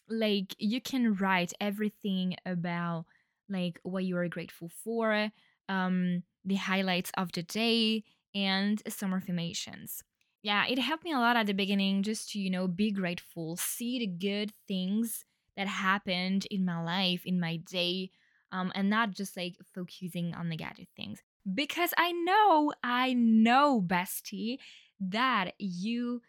like 0.08 0.54
you 0.58 0.80
can 0.80 1.14
write 1.14 1.52
everything 1.60 2.36
about 2.46 3.04
like 3.50 3.78
what 3.82 4.04
you 4.04 4.16
are 4.16 4.28
grateful 4.28 4.70
for, 4.82 5.30
um, 5.68 6.22
the 6.44 6.54
highlights 6.56 7.10
of 7.18 7.32
the 7.32 7.42
day, 7.42 8.04
and 8.34 8.82
some 8.88 9.12
affirmations 9.12 10.02
yeah, 10.42 10.66
it 10.68 10.78
helped 10.78 11.04
me 11.04 11.12
a 11.12 11.18
lot 11.18 11.36
at 11.36 11.46
the 11.46 11.52
beginning 11.52 12.02
just 12.04 12.30
to, 12.30 12.38
you 12.38 12.48
know, 12.48 12.68
be 12.68 12.92
grateful, 12.92 13.56
see 13.56 13.98
the 13.98 14.06
good 14.06 14.52
things 14.68 15.24
that 15.56 15.66
happened 15.66 16.46
in 16.50 16.64
my 16.64 16.80
life, 16.82 17.22
in 17.26 17.40
my 17.40 17.56
day, 17.56 18.10
um, 18.52 18.70
and 18.74 18.88
not 18.88 19.10
just 19.10 19.36
like 19.36 19.56
focusing 19.74 20.34
on 20.34 20.48
negative 20.48 20.86
things. 20.96 21.20
Because 21.54 21.94
I 21.96 22.12
know, 22.12 22.72
I 22.82 23.14
know, 23.14 23.80
bestie, 23.80 24.58
that 25.00 25.52
you 25.58 26.22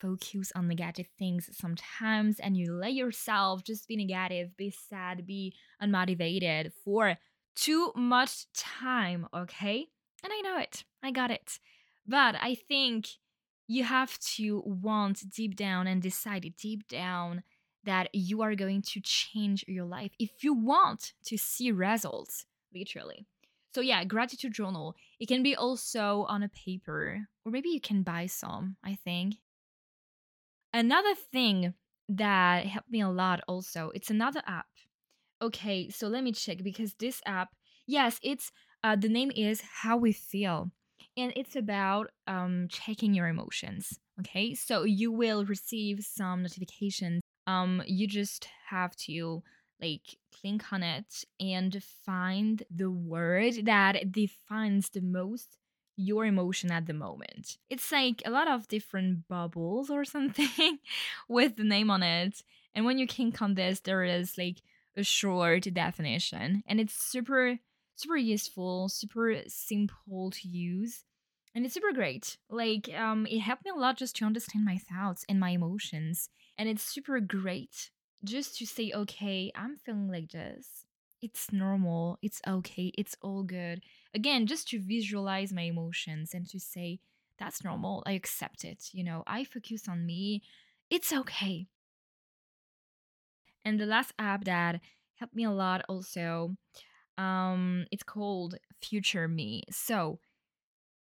focus 0.00 0.52
on 0.54 0.68
negative 0.68 1.08
things 1.18 1.48
sometimes 1.52 2.40
and 2.40 2.56
you 2.56 2.72
let 2.72 2.92
yourself 2.92 3.62
just 3.62 3.86
be 3.86 3.96
negative, 3.96 4.56
be 4.56 4.70
sad, 4.70 5.26
be 5.26 5.54
unmotivated 5.82 6.72
for 6.84 7.16
too 7.54 7.92
much 7.94 8.46
time, 8.52 9.26
okay? 9.34 9.86
And 10.24 10.32
I 10.32 10.40
know 10.40 10.58
it, 10.58 10.84
I 11.02 11.10
got 11.10 11.30
it. 11.30 11.58
But 12.06 12.36
I 12.40 12.54
think 12.54 13.06
you 13.68 13.84
have 13.84 14.18
to 14.36 14.62
want 14.64 15.30
deep 15.30 15.56
down 15.56 15.86
and 15.86 16.02
decide 16.02 16.52
deep 16.58 16.88
down 16.88 17.42
that 17.84 18.08
you 18.12 18.42
are 18.42 18.54
going 18.54 18.82
to 18.82 19.00
change 19.00 19.64
your 19.66 19.84
life 19.84 20.12
if 20.18 20.42
you 20.42 20.54
want 20.54 21.12
to 21.26 21.36
see 21.36 21.70
results, 21.70 22.46
literally. 22.74 23.26
So, 23.74 23.80
yeah, 23.80 24.04
gratitude 24.04 24.52
journal. 24.52 24.94
It 25.18 25.28
can 25.28 25.42
be 25.42 25.56
also 25.56 26.26
on 26.28 26.42
a 26.42 26.48
paper, 26.48 27.26
or 27.44 27.52
maybe 27.52 27.70
you 27.70 27.80
can 27.80 28.02
buy 28.02 28.26
some, 28.26 28.76
I 28.84 28.96
think. 29.04 29.36
Another 30.74 31.14
thing 31.14 31.74
that 32.08 32.66
helped 32.66 32.90
me 32.90 33.00
a 33.00 33.08
lot 33.08 33.40
also, 33.48 33.90
it's 33.94 34.10
another 34.10 34.42
app. 34.46 34.66
Okay, 35.40 35.88
so 35.88 36.08
let 36.08 36.22
me 36.22 36.32
check 36.32 36.62
because 36.62 36.94
this 36.94 37.20
app, 37.26 37.50
yes, 37.86 38.18
it's 38.22 38.52
uh, 38.84 38.96
the 38.96 39.08
name 39.08 39.30
is 39.34 39.62
How 39.82 39.96
We 39.96 40.12
Feel 40.12 40.70
and 41.16 41.32
it's 41.36 41.56
about 41.56 42.10
um, 42.26 42.68
checking 42.70 43.14
your 43.14 43.28
emotions. 43.28 43.98
Okay, 44.20 44.54
so 44.54 44.84
you 44.84 45.10
will 45.12 45.44
receive 45.44 46.04
some 46.04 46.42
notifications. 46.42 47.20
Um, 47.46 47.82
you 47.86 48.06
just 48.06 48.46
have 48.68 48.94
to 48.96 49.42
like 49.82 50.16
click 50.40 50.72
on 50.72 50.82
it 50.82 51.24
and 51.40 51.82
find 52.04 52.62
the 52.70 52.90
word 52.90 53.66
that 53.66 54.12
defines 54.12 54.88
the 54.90 55.00
most 55.00 55.58
your 55.96 56.24
emotion 56.24 56.70
at 56.70 56.86
the 56.86 56.94
moment. 56.94 57.58
It's 57.68 57.92
like 57.92 58.22
a 58.24 58.30
lot 58.30 58.48
of 58.48 58.68
different 58.68 59.28
bubbles 59.28 59.90
or 59.90 60.04
something 60.16 60.78
with 61.28 61.56
the 61.56 61.64
name 61.64 61.90
on 61.90 62.02
it. 62.02 62.42
And 62.74 62.84
when 62.84 62.98
you 62.98 63.06
click 63.06 63.42
on 63.42 63.54
this, 63.54 63.80
there 63.80 64.04
is 64.04 64.38
like 64.38 64.62
a 64.96 65.02
short 65.02 65.62
definition 65.72 66.62
and 66.66 66.80
it's 66.80 66.94
super 66.94 67.58
super 67.94 68.16
useful, 68.16 68.88
super 68.88 69.36
simple 69.46 70.30
to 70.30 70.48
use. 70.48 71.04
And 71.54 71.64
it's 71.64 71.74
super 71.74 71.92
great. 71.92 72.38
Like 72.48 72.88
um 72.94 73.26
it 73.26 73.40
helped 73.40 73.64
me 73.64 73.72
a 73.74 73.78
lot 73.78 73.98
just 73.98 74.16
to 74.16 74.24
understand 74.24 74.64
my 74.64 74.78
thoughts 74.78 75.24
and 75.28 75.38
my 75.38 75.50
emotions. 75.50 76.30
And 76.56 76.68
it's 76.68 76.82
super 76.82 77.20
great 77.20 77.90
just 78.24 78.56
to 78.58 78.66
say 78.66 78.92
okay, 78.94 79.50
I'm 79.54 79.76
feeling 79.76 80.08
like 80.08 80.30
this. 80.30 80.84
It's 81.20 81.52
normal. 81.52 82.18
It's 82.20 82.40
okay. 82.46 82.92
It's 82.98 83.16
all 83.22 83.44
good. 83.44 83.82
Again, 84.14 84.46
just 84.46 84.68
to 84.68 84.80
visualize 84.80 85.52
my 85.52 85.62
emotions 85.62 86.34
and 86.34 86.48
to 86.48 86.58
say 86.58 86.98
that's 87.38 87.64
normal. 87.64 88.02
I 88.06 88.12
accept 88.12 88.64
it. 88.64 88.90
You 88.92 89.04
know, 89.04 89.22
I 89.26 89.44
focus 89.44 89.88
on 89.88 90.04
me. 90.04 90.42
It's 90.90 91.12
okay. 91.12 91.66
And 93.64 93.78
the 93.78 93.86
last 93.86 94.12
app 94.18 94.44
that 94.44 94.80
helped 95.16 95.34
me 95.34 95.44
a 95.44 95.50
lot 95.50 95.84
also, 95.88 96.56
um, 97.16 97.86
it's 97.90 98.02
called 98.02 98.56
Future 98.80 99.28
Me. 99.28 99.62
So, 99.70 100.18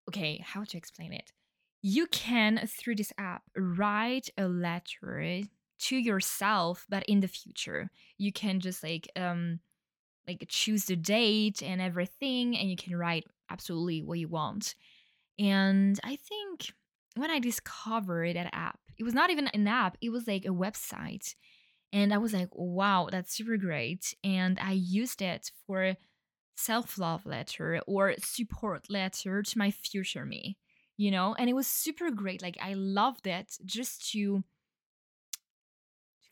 okay, 0.08 0.42
how 0.44 0.64
to 0.64 0.76
explain 0.78 1.12
it? 1.12 1.32
You 1.82 2.06
can 2.06 2.66
through 2.66 2.96
this 2.96 3.12
app 3.18 3.42
write 3.56 4.30
a 4.38 4.48
letter 4.48 5.42
to 5.78 5.96
yourself, 5.96 6.86
but 6.88 7.04
in 7.04 7.20
the 7.20 7.28
future. 7.28 7.90
You 8.18 8.32
can 8.32 8.60
just 8.60 8.82
like 8.82 9.10
um 9.16 9.60
like 10.26 10.44
choose 10.48 10.86
the 10.86 10.96
date 10.96 11.62
and 11.62 11.80
everything, 11.80 12.56
and 12.56 12.70
you 12.70 12.76
can 12.76 12.96
write 12.96 13.24
absolutely 13.50 14.02
what 14.02 14.18
you 14.18 14.28
want. 14.28 14.74
And 15.38 15.98
I 16.04 16.16
think 16.16 16.72
when 17.16 17.30
I 17.30 17.38
discovered 17.38 18.36
that 18.36 18.50
app, 18.54 18.80
it 18.98 19.04
was 19.04 19.14
not 19.14 19.30
even 19.30 19.48
an 19.48 19.66
app, 19.68 19.96
it 20.00 20.10
was 20.10 20.26
like 20.26 20.44
a 20.44 20.48
website 20.48 21.34
and 21.92 22.12
I 22.12 22.18
was 22.18 22.32
like, 22.32 22.48
wow, 22.52 23.08
that's 23.10 23.34
super 23.34 23.56
great. 23.56 24.14
And 24.24 24.58
I 24.60 24.72
used 24.72 25.22
it 25.22 25.50
for 25.66 25.96
self 26.56 26.98
love 26.98 27.26
letter 27.26 27.80
or 27.86 28.14
support 28.18 28.90
letter 28.90 29.42
to 29.42 29.58
my 29.58 29.70
future 29.70 30.26
me, 30.26 30.58
you 30.96 31.10
know? 31.10 31.34
And 31.38 31.48
it 31.48 31.54
was 31.54 31.66
super 31.66 32.10
great. 32.10 32.42
Like, 32.42 32.58
I 32.60 32.74
loved 32.74 33.26
it 33.26 33.56
just 33.64 34.10
to 34.12 34.44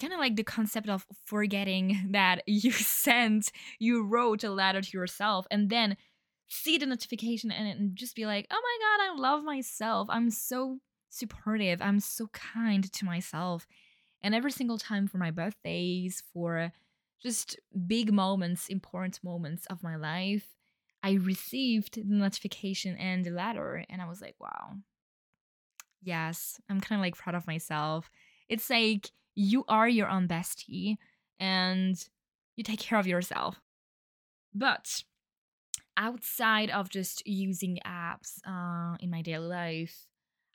kind 0.04 0.12
of 0.12 0.20
like 0.20 0.36
the 0.36 0.44
concept 0.44 0.88
of 0.88 1.06
forgetting 1.24 2.08
that 2.10 2.42
you 2.46 2.70
sent, 2.70 3.50
you 3.78 4.04
wrote 4.04 4.44
a 4.44 4.50
letter 4.50 4.82
to 4.82 4.98
yourself 4.98 5.46
and 5.50 5.70
then 5.70 5.96
see 6.48 6.76
the 6.76 6.84
notification 6.84 7.50
and 7.50 7.96
just 7.96 8.14
be 8.14 8.26
like, 8.26 8.46
oh 8.50 8.60
my 8.62 8.78
God, 8.80 9.12
I 9.12 9.20
love 9.20 9.44
myself. 9.44 10.08
I'm 10.10 10.30
so 10.30 10.78
supportive. 11.08 11.80
I'm 11.80 12.00
so 12.00 12.28
kind 12.28 12.92
to 12.92 13.04
myself. 13.06 13.66
And 14.22 14.34
every 14.34 14.52
single 14.52 14.78
time 14.78 15.08
for 15.08 15.16
my 15.16 15.30
birthdays, 15.30 16.22
for 16.32 16.70
just 17.22 17.58
big 17.86 18.12
moments, 18.12 18.68
important 18.68 19.20
moments 19.24 19.64
of 19.66 19.82
my 19.82 19.96
life, 19.96 20.46
I 21.02 21.12
received 21.12 21.94
the 21.94 22.04
notification 22.04 22.96
and 22.96 23.24
the 23.24 23.30
letter. 23.30 23.84
And 23.88 24.02
I 24.02 24.08
was 24.08 24.20
like, 24.20 24.36
wow, 24.38 24.74
yes, 26.02 26.60
I'm 26.68 26.80
kind 26.80 27.00
of 27.00 27.02
like 27.02 27.16
proud 27.16 27.34
of 27.34 27.46
myself. 27.46 28.10
It's 28.48 28.68
like 28.68 29.10
you 29.34 29.64
are 29.68 29.88
your 29.88 30.08
own 30.08 30.28
bestie 30.28 30.96
and 31.40 32.02
you 32.56 32.64
take 32.64 32.80
care 32.80 32.98
of 32.98 33.06
yourself. 33.06 33.60
But 34.54 35.02
outside 35.96 36.70
of 36.70 36.88
just 36.88 37.26
using 37.26 37.78
apps 37.86 38.38
uh, 38.46 38.96
in 39.00 39.10
my 39.10 39.22
daily 39.22 39.48
life, 39.48 40.06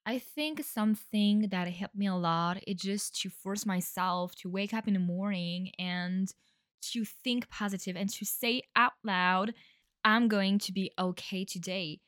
I 0.06 0.20
think 0.20 0.64
something 0.64 1.50
that 1.52 1.68
helped 1.68 1.96
me 1.96 2.08
a 2.08 2.16
lot 2.16 2.64
is 2.66 2.78
just 2.82 3.22
to 3.22 3.30
force 3.30 3.66
myself 3.66 4.34
to 4.38 4.50
wake 4.50 4.74
up 4.74 4.88
in 4.88 4.94
the 4.94 5.00
morning 5.00 5.72
and 5.78 6.34
to 6.94 7.06
think 7.06 7.50
positive 7.50 7.96
and 7.96 8.10
to 8.10 8.26
say 8.26 8.64
out 8.76 8.94
loud, 9.04 9.54
I'm 10.04 10.28
going 10.28 10.60
to 10.60 10.72
be 10.72 10.92
okay 10.98 11.44
today. 11.44 12.00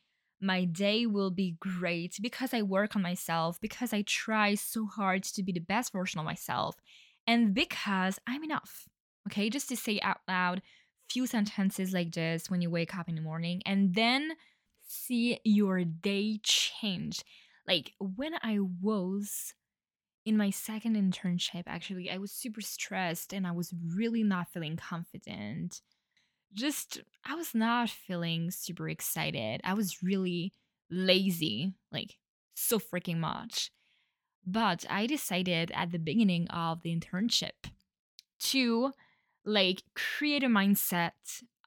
My 0.42 0.66
day 0.66 1.06
will 1.06 1.32
be 1.32 1.56
great 1.60 2.18
because 2.22 2.54
I 2.54 2.64
work 2.64 2.96
on 2.96 3.02
myself, 3.02 3.60
because 3.62 3.94
I 3.94 4.02
try 4.02 4.56
so 4.56 4.86
hard 4.88 5.24
to 5.24 5.44
be 5.44 5.52
the 5.52 5.60
best 5.60 5.94
version 5.94 6.20
of 6.20 6.26
myself, 6.26 6.76
and 7.28 7.54
because 7.54 8.20
I'm 8.28 8.44
enough. 8.44 8.88
Okay, 9.30 9.50
just 9.50 9.70
to 9.70 9.78
say 9.78 10.00
out 10.02 10.22
loud 10.28 10.62
few 11.10 11.28
sentences 11.28 11.94
like 11.94 12.14
this 12.14 12.50
when 12.50 12.62
you 12.62 12.70
wake 12.70 12.98
up 12.98 13.10
in 13.10 13.16
the 13.16 13.22
morning 13.22 13.62
and 13.66 13.94
then 13.96 14.32
see 14.88 15.38
your 15.44 15.84
day 15.84 16.40
change 16.42 17.22
like 17.68 17.94
when 18.00 18.34
I 18.42 18.60
was 18.82 19.54
in 20.26 20.38
my 20.38 20.50
second 20.50 20.96
internship, 20.96 21.64
actually, 21.66 22.12
I 22.12 22.18
was 22.18 22.32
super 22.32 22.62
stressed 22.62 23.34
and 23.34 23.48
I 23.48 23.52
was 23.52 23.74
really 23.96 24.24
not 24.24 24.52
feeling 24.52 24.78
confident. 24.78 25.82
Just, 26.54 27.02
I 27.26 27.36
was 27.36 27.56
not 27.56 27.90
feeling 27.90 28.52
super 28.52 28.90
excited. 28.90 29.62
I 29.64 29.74
was 29.74 30.04
really 30.04 30.54
lazy, 30.90 31.74
like 31.92 32.18
so 32.54 32.80
freaking 32.80 33.18
much. 33.18 33.72
But 34.46 34.86
I 34.90 35.06
decided 35.06 35.72
at 35.74 35.92
the 35.92 36.00
beginning 36.00 36.48
of 36.50 36.82
the 36.82 36.96
internship 36.96 37.72
to 38.40 38.92
like 39.46 39.84
create 39.96 40.44
a 40.44 40.48
mindset 40.48 41.12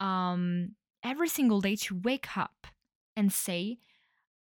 um 0.00 0.70
every 1.04 1.28
single 1.28 1.60
day 1.60 1.76
to 1.76 2.00
wake 2.02 2.36
up 2.36 2.66
and 3.16 3.32
say 3.32 3.78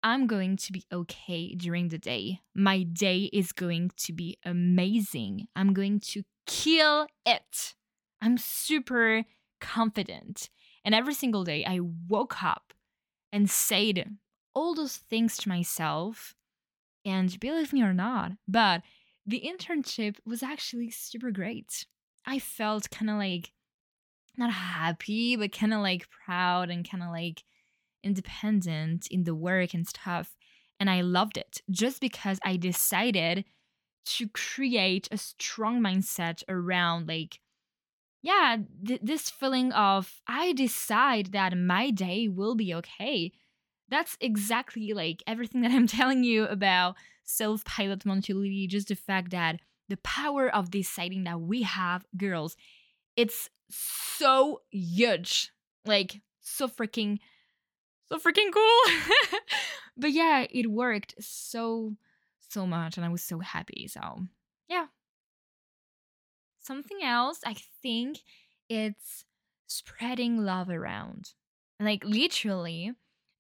I'm 0.03 0.27
going 0.27 0.57
to 0.57 0.73
be 0.73 0.85
okay 0.91 1.55
during 1.55 1.89
the 1.89 1.99
day. 1.99 2.41
My 2.55 2.85
day 2.85 3.29
is 3.33 3.53
going 3.53 3.91
to 3.99 4.13
be 4.13 4.39
amazing. 4.45 5.49
I'm 5.55 5.75
going 5.75 6.01
to 6.13 6.23
kill 6.47 7.07
it. 7.27 7.75
I'm 8.23 8.39
super 8.39 9.25
confident. 9.61 10.49
And 10.85 10.95
every 10.95 11.15
single 11.15 11.45
day, 11.45 11.65
I 11.65 11.81
woke 11.81 12.43
up 12.43 12.73
and 13.33 13.51
said 13.51 14.17
all 14.55 14.75
those 14.75 14.97
things 14.97 15.37
to 15.39 15.49
myself. 15.49 16.35
And 17.05 17.39
believe 17.41 17.73
me 17.73 17.83
or 17.83 17.95
not, 17.95 18.33
but 18.47 18.83
the 19.27 19.43
internship 19.47 20.17
was 20.27 20.43
actually 20.43 20.91
super 20.91 21.31
great. 21.31 21.87
I 22.27 22.39
felt 22.39 22.91
kind 22.91 23.11
of 23.11 23.17
like 23.17 23.53
not 24.37 24.53
happy, 24.53 25.37
but 25.37 25.53
kind 25.53 25.73
of 25.73 25.81
like 25.81 26.11
proud 26.11 26.71
and 26.71 26.89
kind 26.89 27.03
of 27.03 27.11
like 27.11 27.43
independent 28.03 29.07
in 29.11 29.25
the 29.25 29.35
work 29.35 29.75
and 29.75 29.87
stuff. 29.87 30.37
And 30.79 30.91
I 30.91 31.03
loved 31.03 31.37
it 31.37 31.61
just 31.71 32.01
because 32.01 32.39
I 32.45 32.57
decided 32.57 33.45
to 34.07 34.29
create 34.29 35.09
a 35.11 35.19
strong 35.19 35.81
mindset 35.81 36.43
around, 36.49 37.07
like, 37.07 37.39
yeah, 38.23 38.57
th- 38.87 39.01
this 39.03 39.31
feeling 39.31 39.73
of 39.73 40.21
I 40.27 40.53
decide 40.53 41.33
that 41.33 41.57
my 41.57 41.91
day 41.91 42.29
will 42.29 42.55
be 42.55 42.75
okay. 42.75 43.33
That's 43.89 44.17
exactly 44.21 44.93
like 44.93 45.23
everything 45.27 45.61
that 45.63 45.73
I'm 45.73 45.87
telling 45.87 46.25
you 46.25 46.45
about 46.45 46.97
self 47.25 47.65
pilot 47.65 48.05
mentality, 48.05 48.67
just 48.67 48.89
the 48.89 48.97
fact 48.97 49.31
that 49.31 49.61
the 49.89 49.99
power 49.99 50.49
of 50.49 50.71
deciding 50.71 51.25
that 51.25 51.41
we 51.41 51.63
have 51.63 52.05
girls, 52.17 52.57
it's 53.17 53.49
so 53.71 54.63
huge. 54.71 55.51
Like, 55.85 56.21
so 56.41 56.69
freaking 56.69 57.19
so 58.11 58.19
freaking 58.19 58.53
cool. 58.53 59.39
but 59.97 60.11
yeah, 60.11 60.47
it 60.51 60.71
worked 60.71 61.15
so, 61.21 61.95
so 62.49 62.67
much. 62.67 62.97
And 62.97 63.07
I 63.07 63.09
was 63.09 63.23
so 63.23 63.39
happy. 63.39 63.87
So 63.89 64.01
yeah. 64.69 64.87
Something 66.71 67.03
else, 67.03 67.41
I 67.45 67.57
think 67.83 68.21
it's 68.69 69.25
spreading 69.67 70.45
love 70.45 70.71
around. 70.71 71.33
Like 71.81 72.05
literally, 72.05 72.93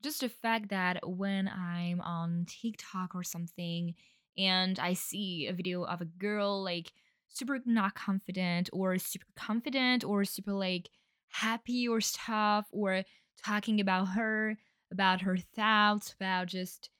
just 0.02 0.22
the 0.22 0.28
fact 0.28 0.70
that 0.70 1.08
when 1.08 1.46
I'm 1.46 2.00
on 2.00 2.46
TikTok 2.48 3.14
or 3.14 3.22
something 3.22 3.94
and 4.36 4.80
I 4.80 4.94
see 4.94 5.46
a 5.46 5.52
video 5.52 5.84
of 5.84 6.00
a 6.00 6.06
girl 6.06 6.60
like 6.64 6.92
super 7.28 7.60
not 7.64 7.94
confident 7.94 8.68
or 8.72 8.98
super 8.98 9.28
confident 9.36 10.02
or 10.02 10.24
super 10.24 10.54
like 10.54 10.90
happy 11.28 11.86
or 11.86 12.00
stuff 12.00 12.66
or 12.72 13.04
talking 13.44 13.80
about 13.80 14.06
her, 14.06 14.58
about 14.90 15.20
her 15.20 15.36
thoughts, 15.36 16.14
about 16.14 16.48
just 16.48 16.90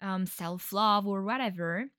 um, 0.00 0.24
self 0.24 0.72
love 0.72 1.06
or 1.06 1.22
whatever, 1.22 1.90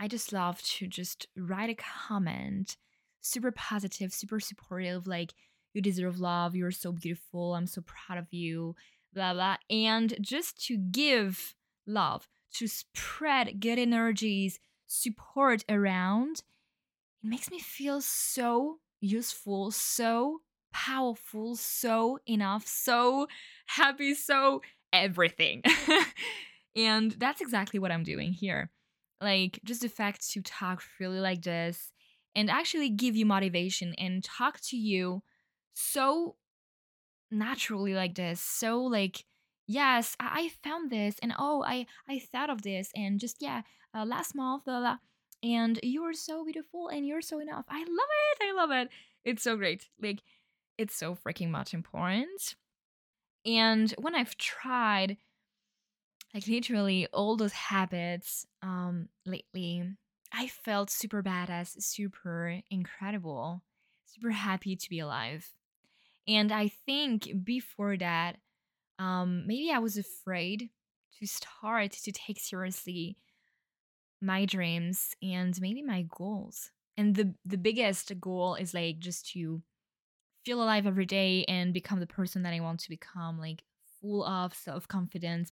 I 0.00 0.08
just 0.08 0.32
love 0.32 0.62
to 0.62 0.86
just 0.86 1.26
write 1.36 1.68
a 1.68 1.74
comment, 1.74 2.78
super 3.20 3.52
positive, 3.52 4.14
super 4.14 4.40
supportive, 4.40 5.06
like, 5.06 5.34
you 5.74 5.82
deserve 5.82 6.18
love, 6.18 6.56
you're 6.56 6.70
so 6.70 6.90
beautiful, 6.90 7.54
I'm 7.54 7.66
so 7.66 7.82
proud 7.82 8.18
of 8.18 8.32
you, 8.32 8.74
blah, 9.12 9.34
blah. 9.34 9.56
And 9.68 10.16
just 10.22 10.66
to 10.68 10.78
give 10.78 11.54
love, 11.86 12.26
to 12.54 12.66
spread 12.66 13.60
good 13.60 13.78
energies, 13.78 14.58
support 14.86 15.66
around, 15.68 16.44
it 17.22 17.28
makes 17.28 17.50
me 17.50 17.58
feel 17.58 18.00
so 18.00 18.78
useful, 19.02 19.70
so 19.70 20.40
powerful, 20.72 21.56
so 21.56 22.18
enough, 22.26 22.66
so 22.66 23.28
happy, 23.66 24.14
so 24.14 24.62
everything. 24.94 25.62
and 26.74 27.12
that's 27.12 27.42
exactly 27.42 27.78
what 27.78 27.92
I'm 27.92 28.02
doing 28.02 28.32
here. 28.32 28.70
Like, 29.20 29.60
just 29.64 29.82
the 29.82 29.88
fact 29.88 30.30
to 30.30 30.42
talk 30.42 30.80
freely 30.80 31.20
like 31.20 31.42
this 31.42 31.92
and 32.34 32.50
actually 32.50 32.88
give 32.88 33.16
you 33.16 33.26
motivation 33.26 33.94
and 33.98 34.24
talk 34.24 34.60
to 34.68 34.76
you 34.76 35.22
so 35.74 36.36
naturally 37.30 37.94
like 37.94 38.14
this. 38.14 38.40
So, 38.40 38.82
like, 38.82 39.24
yes, 39.66 40.16
I, 40.18 40.44
I 40.44 40.48
found 40.62 40.90
this 40.90 41.16
and 41.22 41.34
oh, 41.38 41.62
I, 41.66 41.86
I 42.08 42.18
thought 42.18 42.50
of 42.50 42.62
this 42.62 42.90
and 42.94 43.20
just, 43.20 43.36
yeah, 43.40 43.62
uh, 43.94 44.04
last 44.04 44.34
month, 44.34 44.64
blah, 44.64 44.80
blah, 44.80 44.96
and 45.42 45.78
you're 45.82 46.12
so 46.12 46.44
beautiful 46.44 46.88
and 46.88 47.06
you're 47.06 47.22
so 47.22 47.40
enough. 47.40 47.64
I 47.68 47.80
love 47.80 47.88
it. 47.88 48.42
I 48.42 48.52
love 48.54 48.70
it. 48.70 48.88
It's 49.24 49.42
so 49.42 49.56
great. 49.56 49.88
Like, 50.00 50.22
it's 50.78 50.94
so 50.96 51.14
freaking 51.14 51.50
much 51.50 51.74
important. 51.74 52.56
And 53.44 53.92
when 53.98 54.14
I've 54.14 54.36
tried, 54.36 55.16
like 56.34 56.46
literally 56.46 57.06
all 57.12 57.36
those 57.36 57.52
habits 57.52 58.46
um 58.62 59.08
lately, 59.26 59.84
I 60.32 60.48
felt 60.48 60.90
super 60.90 61.22
badass, 61.22 61.80
super 61.82 62.60
incredible, 62.70 63.62
super 64.06 64.30
happy 64.30 64.76
to 64.76 64.88
be 64.90 65.00
alive. 65.00 65.52
And 66.28 66.52
I 66.52 66.68
think 66.68 67.44
before 67.44 67.96
that, 67.98 68.38
um, 68.98 69.46
maybe 69.46 69.70
I 69.72 69.78
was 69.80 69.98
afraid 69.98 70.70
to 71.20 71.26
start 71.26 71.92
to 71.92 72.12
take 72.12 72.40
seriously 72.40 73.18
my 74.20 74.44
dreams 74.44 75.14
and 75.22 75.58
maybe 75.60 75.82
my 75.82 76.02
goals. 76.02 76.70
And 76.96 77.14
the 77.14 77.34
the 77.44 77.56
biggest 77.58 78.12
goal 78.20 78.54
is 78.54 78.74
like 78.74 78.98
just 78.98 79.28
to 79.32 79.62
feel 80.44 80.62
alive 80.62 80.86
every 80.86 81.06
day 81.06 81.44
and 81.46 81.74
become 81.74 82.00
the 82.00 82.06
person 82.08 82.42
that 82.44 82.54
I 82.54 82.60
want 82.60 82.80
to 82.80 82.90
become, 82.90 83.38
like 83.38 83.64
full 84.00 84.24
of 84.24 84.54
self 84.54 84.88
confidence. 84.88 85.49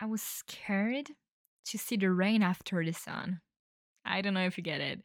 I 0.00 0.06
was 0.06 0.22
scared 0.22 1.10
to 1.66 1.78
see 1.78 1.96
the 1.96 2.10
rain 2.10 2.42
after 2.42 2.84
the 2.84 2.92
sun. 2.92 3.40
I 4.04 4.20
don't 4.20 4.34
know 4.34 4.46
if 4.46 4.58
you 4.58 4.64
get 4.64 4.80
it. 4.80 5.00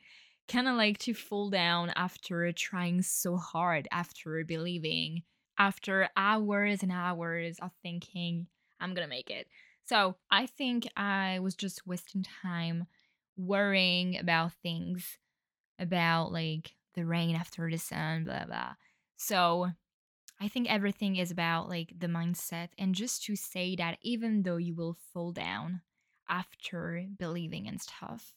Kind 0.47 0.67
of 0.67 0.75
like 0.75 0.97
to 0.99 1.13
fall 1.13 1.49
down 1.49 1.91
after 1.95 2.51
trying 2.51 3.01
so 3.01 3.37
hard, 3.37 3.87
after 3.91 4.43
believing, 4.43 5.23
after 5.57 6.09
hours 6.17 6.81
and 6.81 6.91
hours 6.91 7.57
of 7.61 7.71
thinking, 7.83 8.47
I'm 8.79 8.93
gonna 8.93 9.07
make 9.07 9.29
it. 9.29 9.47
So 9.85 10.15
I 10.31 10.47
think 10.47 10.87
I 10.97 11.39
was 11.39 11.55
just 11.55 11.85
wasting 11.85 12.25
time 12.41 12.87
worrying 13.37 14.17
about 14.17 14.53
things, 14.63 15.17
about 15.77 16.31
like 16.31 16.75
the 16.95 17.05
rain 17.05 17.35
after 17.35 17.69
the 17.69 17.77
sun, 17.77 18.23
blah, 18.23 18.45
blah. 18.45 18.73
So 19.17 19.69
I 20.41 20.47
think 20.47 20.69
everything 20.69 21.17
is 21.17 21.31
about 21.31 21.69
like 21.69 21.93
the 21.97 22.07
mindset 22.07 22.69
and 22.77 22.95
just 22.95 23.23
to 23.25 23.35
say 23.35 23.75
that 23.75 23.97
even 24.01 24.43
though 24.43 24.57
you 24.57 24.73
will 24.73 24.97
fall 25.13 25.31
down 25.31 25.81
after 26.29 27.05
believing 27.17 27.65
in 27.65 27.77
stuff, 27.79 28.33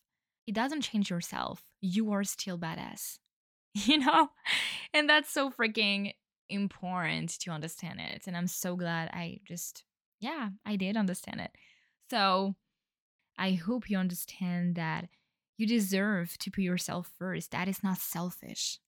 it 0.46 0.54
doesn't 0.54 0.80
change 0.80 1.10
yourself. 1.10 1.62
You 1.80 2.10
are 2.12 2.24
still 2.24 2.58
badass. 2.58 3.18
You 3.74 3.98
know? 3.98 4.28
And 4.92 5.08
that's 5.08 5.32
so 5.32 5.50
freaking 5.50 6.12
important 6.50 7.38
to 7.40 7.50
understand 7.50 8.00
it. 8.00 8.24
And 8.26 8.36
I'm 8.36 8.46
so 8.46 8.76
glad 8.76 9.08
I 9.14 9.40
just, 9.46 9.84
yeah, 10.20 10.50
I 10.66 10.76
did 10.76 10.94
understand 10.96 11.40
it. 11.40 11.52
So 12.10 12.54
I 13.38 13.52
hope 13.52 13.88
you 13.88 13.96
understand 13.96 14.74
that 14.74 15.08
you 15.56 15.66
deserve 15.66 16.36
to 16.38 16.50
put 16.50 16.62
yourself 16.62 17.10
first. 17.18 17.52
That 17.52 17.68
is 17.68 17.82
not 17.82 17.96
selfish. 17.96 18.78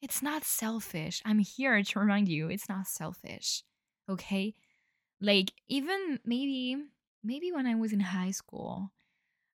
It's 0.00 0.22
not 0.22 0.44
selfish. 0.44 1.22
I'm 1.24 1.40
here 1.40 1.82
to 1.82 1.98
remind 1.98 2.28
you 2.28 2.48
it's 2.48 2.68
not 2.68 2.86
selfish. 2.86 3.62
Okay? 4.08 4.54
Like 5.20 5.52
even 5.68 6.20
maybe 6.24 6.76
maybe 7.24 7.52
when 7.52 7.66
I 7.66 7.74
was 7.74 7.92
in 7.92 8.00
high 8.00 8.30
school, 8.30 8.92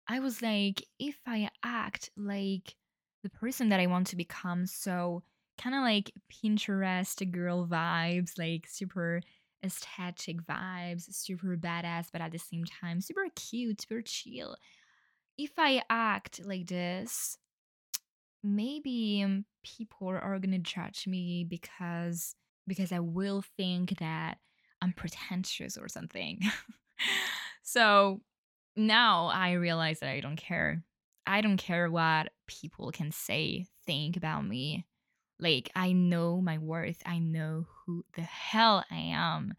I 0.09 0.20
was 0.20 0.42
like 0.42 0.85
if 0.98 1.20
I 1.26 1.50
act 1.64 2.11
like 2.16 2.76
the 3.22 3.30
person 3.30 3.70
that 3.70 3.80
I 3.80 3.87
want 3.87 4.09
to 4.09 4.16
become, 4.16 4.66
so 4.66 5.22
kind 5.59 5.74
of 5.74 5.83
like 5.83 6.12
Pinterest 6.30 7.30
girl 7.30 7.66
vibes, 7.66 8.38
like 8.38 8.66
super 8.68 9.22
aesthetic 9.64 10.42
vibes, 10.42 11.12
super 11.14 11.57
badass, 11.57 12.09
but 12.12 12.20
at 12.20 12.33
the 12.33 12.38
same 12.38 12.64
time 12.64 13.00
super 13.00 13.26
cute, 13.35 13.80
super 13.83 14.02
chill. 14.02 14.57
If 15.38 15.52
I 15.59 15.83
act 15.90 16.44
like 16.44 16.66
this, 16.66 17.38
maybe 18.44 19.22
um, 19.24 19.44
people 19.64 20.09
are 20.09 20.38
gonna 20.38 20.59
judge 20.59 21.07
me 21.07 21.44
because 21.48 22.37
because 22.66 22.92
I 22.92 23.00
will 23.00 23.42
think 23.57 23.98
that 23.98 24.38
I'm 24.80 24.92
pretentious 24.92 25.76
or 25.76 25.88
something. 25.88 26.40
so 27.62 28.20
now 28.76 29.26
I 29.26 29.52
realize 29.52 30.00
that 30.00 30.11
I 30.11 30.20
don't 30.20 30.37
care. 30.37 30.83
I 31.26 31.40
don't 31.40 31.57
care 31.57 31.90
what 31.90 32.30
people 32.46 32.90
can 32.92 33.11
say, 33.11 33.66
think 33.87 34.16
about 34.16 34.46
me. 34.46 34.87
Like, 35.40 35.70
I 35.74 35.92
know 35.92 36.40
my 36.40 36.59
worth. 36.59 37.02
I 37.07 37.18
know 37.18 37.66
who 37.87 38.04
the 38.14 38.22
hell 38.22 38.85
I 38.90 38.96
am. 38.96 39.54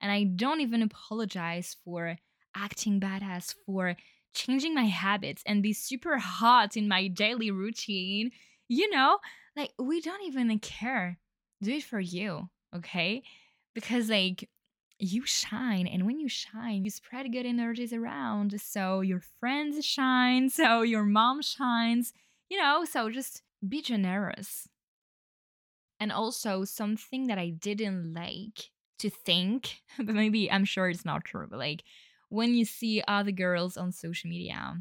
And 0.00 0.10
I 0.10 0.24
don't 0.24 0.60
even 0.60 0.82
apologize 0.82 1.76
for 1.84 2.16
acting 2.56 3.00
badass, 3.00 3.54
for 3.66 3.96
changing 4.34 4.74
my 4.74 4.84
habits 4.84 5.42
and 5.46 5.62
be 5.62 5.72
super 5.72 6.18
hot 6.18 6.76
in 6.76 6.88
my 6.88 7.08
daily 7.08 7.50
routine. 7.50 8.30
You 8.68 8.90
know, 8.90 9.18
like 9.56 9.72
we 9.78 10.00
don't 10.00 10.24
even 10.24 10.58
care. 10.58 11.18
Do 11.62 11.72
it 11.72 11.82
for 11.82 12.00
you, 12.00 12.48
okay? 12.74 13.22
Because 13.74 14.08
like 14.08 14.48
you 15.00 15.24
shine 15.24 15.86
and 15.86 16.04
when 16.04 16.20
you 16.20 16.28
shine 16.28 16.84
you 16.84 16.90
spread 16.90 17.32
good 17.32 17.46
energies 17.46 17.92
around 17.92 18.60
so 18.60 19.00
your 19.00 19.22
friends 19.40 19.84
shine 19.84 20.48
so 20.50 20.82
your 20.82 21.04
mom 21.04 21.40
shines 21.40 22.12
you 22.48 22.58
know 22.58 22.84
so 22.84 23.08
just 23.10 23.42
be 23.66 23.80
generous 23.80 24.68
and 25.98 26.12
also 26.12 26.64
something 26.64 27.26
that 27.26 27.38
i 27.38 27.48
didn't 27.48 28.12
like 28.12 28.70
to 28.98 29.08
think 29.08 29.80
but 29.96 30.14
maybe 30.14 30.50
i'm 30.50 30.64
sure 30.64 30.88
it's 30.88 31.04
not 31.04 31.24
true 31.24 31.46
but 31.48 31.58
like 31.58 31.82
when 32.30 32.54
you 32.54 32.64
see 32.64 33.02
other 33.08 33.32
girls 33.32 33.76
on 33.76 33.92
social 33.92 34.30
media 34.30 34.76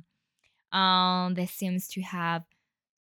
um 0.71 1.33
that 1.35 1.49
seems 1.49 1.87
to 1.87 2.01
have 2.01 2.43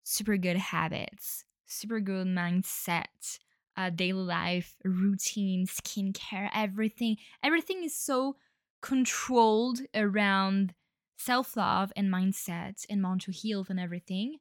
super 0.04 0.36
good 0.36 0.56
habits 0.56 1.44
super 1.66 2.00
good 2.00 2.26
mindset 2.26 3.38
uh, 3.76 3.90
daily 3.90 4.22
life 4.22 4.76
routine 4.84 5.66
skincare 5.66 6.50
everything. 6.54 7.16
Everything 7.42 7.84
is 7.84 7.96
so 7.96 8.36
controlled 8.82 9.80
around 9.94 10.74
self-love 11.16 11.92
and 11.96 12.12
mindset 12.12 12.84
and 12.90 13.00
mental 13.00 13.32
health 13.32 13.70
and 13.70 13.80
everything. 13.80 14.38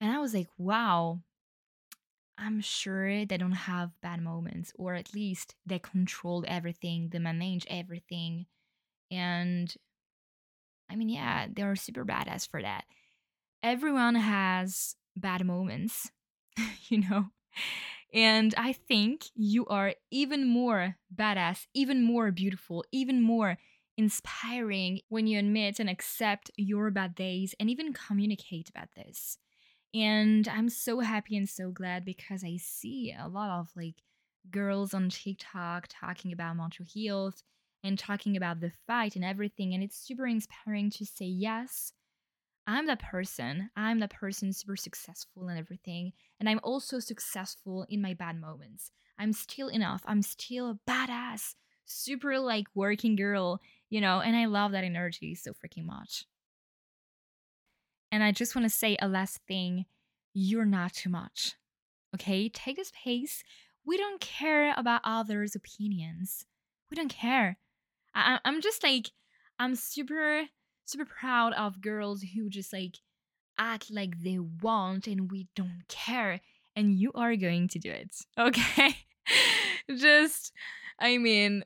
And 0.00 0.12
i 0.12 0.18
was 0.20 0.34
like 0.34 0.48
wow 0.58 1.20
i'm 2.38 2.60
sure 2.60 3.24
they 3.24 3.36
don't 3.36 3.52
have 3.52 4.00
bad 4.02 4.20
moments 4.20 4.72
or 4.76 4.94
at 4.94 5.14
least 5.14 5.54
they 5.66 5.78
control 5.78 6.44
everything 6.48 7.08
they 7.10 7.18
manage 7.18 7.66
everything 7.70 8.46
and 9.12 9.72
I 10.90 10.96
mean, 10.96 11.08
yeah, 11.08 11.46
they're 11.54 11.76
super 11.76 12.04
badass 12.04 12.48
for 12.48 12.60
that. 12.60 12.84
Everyone 13.62 14.14
has 14.14 14.96
bad 15.16 15.44
moments, 15.46 16.10
you 16.88 17.00
know? 17.08 17.26
And 18.12 18.54
I 18.58 18.72
think 18.72 19.24
you 19.34 19.66
are 19.66 19.94
even 20.10 20.46
more 20.46 20.96
badass, 21.14 21.66
even 21.74 22.02
more 22.02 22.30
beautiful, 22.30 22.84
even 22.92 23.22
more 23.22 23.58
inspiring 23.96 25.00
when 25.08 25.26
you 25.26 25.38
admit 25.38 25.78
and 25.80 25.88
accept 25.88 26.50
your 26.56 26.90
bad 26.90 27.14
days 27.14 27.54
and 27.58 27.70
even 27.70 27.92
communicate 27.92 28.68
about 28.68 28.88
this. 28.96 29.38
And 29.94 30.48
I'm 30.48 30.68
so 30.68 31.00
happy 31.00 31.36
and 31.36 31.48
so 31.48 31.70
glad 31.70 32.04
because 32.04 32.44
I 32.44 32.56
see 32.58 33.14
a 33.18 33.28
lot 33.28 33.60
of 33.60 33.70
like 33.76 33.96
girls 34.50 34.94
on 34.94 35.08
TikTok 35.10 35.88
talking 35.88 36.32
about 36.32 36.56
mental 36.56 36.86
health 36.94 37.42
and 37.84 37.98
talking 37.98 38.36
about 38.36 38.60
the 38.60 38.72
fight 38.86 39.16
and 39.16 39.24
everything. 39.24 39.74
And 39.74 39.82
it's 39.82 39.96
super 39.96 40.26
inspiring 40.26 40.90
to 40.90 41.04
say, 41.04 41.24
yes, 41.24 41.92
I'm 42.66 42.86
that 42.86 43.02
person. 43.02 43.70
I'm 43.76 43.98
that 44.00 44.10
person 44.10 44.52
super 44.52 44.76
successful 44.76 45.48
and 45.48 45.58
everything. 45.58 46.12
And 46.38 46.48
I'm 46.48 46.60
also 46.62 47.00
successful 47.00 47.86
in 47.88 48.00
my 48.00 48.14
bad 48.14 48.40
moments. 48.40 48.92
I'm 49.18 49.32
still 49.32 49.68
enough. 49.68 50.02
I'm 50.06 50.22
still 50.22 50.70
a 50.70 50.90
badass, 50.90 51.54
super 51.84 52.38
like 52.38 52.66
working 52.74 53.16
girl, 53.16 53.60
you 53.90 54.00
know, 54.00 54.20
and 54.20 54.36
I 54.36 54.46
love 54.46 54.72
that 54.72 54.84
energy 54.84 55.34
so 55.34 55.52
freaking 55.52 55.86
much. 55.86 56.24
And 58.10 58.22
I 58.22 58.30
just 58.30 58.54
want 58.54 58.66
to 58.66 58.70
say 58.70 58.96
a 59.00 59.08
last 59.08 59.40
thing 59.48 59.86
you're 60.34 60.64
not 60.64 60.94
too 60.94 61.10
much. 61.10 61.54
Okay? 62.14 62.48
Take 62.48 62.76
this 62.76 62.92
pace. 63.04 63.42
We 63.84 63.96
don't 63.96 64.20
care 64.20 64.74
about 64.76 65.00
others' 65.04 65.54
opinions. 65.56 66.46
We 66.90 66.94
don't 66.94 67.08
care. 67.08 67.58
I- 68.14 68.40
I'm 68.44 68.60
just 68.60 68.82
like, 68.82 69.10
I'm 69.58 69.74
super, 69.74 70.42
super 70.84 71.04
proud 71.04 71.52
of 71.54 71.80
girls 71.80 72.22
who 72.22 72.48
just 72.48 72.72
like 72.72 72.96
act 73.58 73.90
like 73.90 74.22
they 74.22 74.38
want 74.38 75.06
and 75.06 75.30
we 75.30 75.48
don't 75.54 75.82
care. 75.88 76.40
And 76.74 76.94
you 76.94 77.12
are 77.14 77.36
going 77.36 77.68
to 77.68 77.78
do 77.78 77.90
it. 77.90 78.14
Okay? 78.38 78.96
just, 79.96 80.52
I 80.98 81.18
mean, 81.18 81.64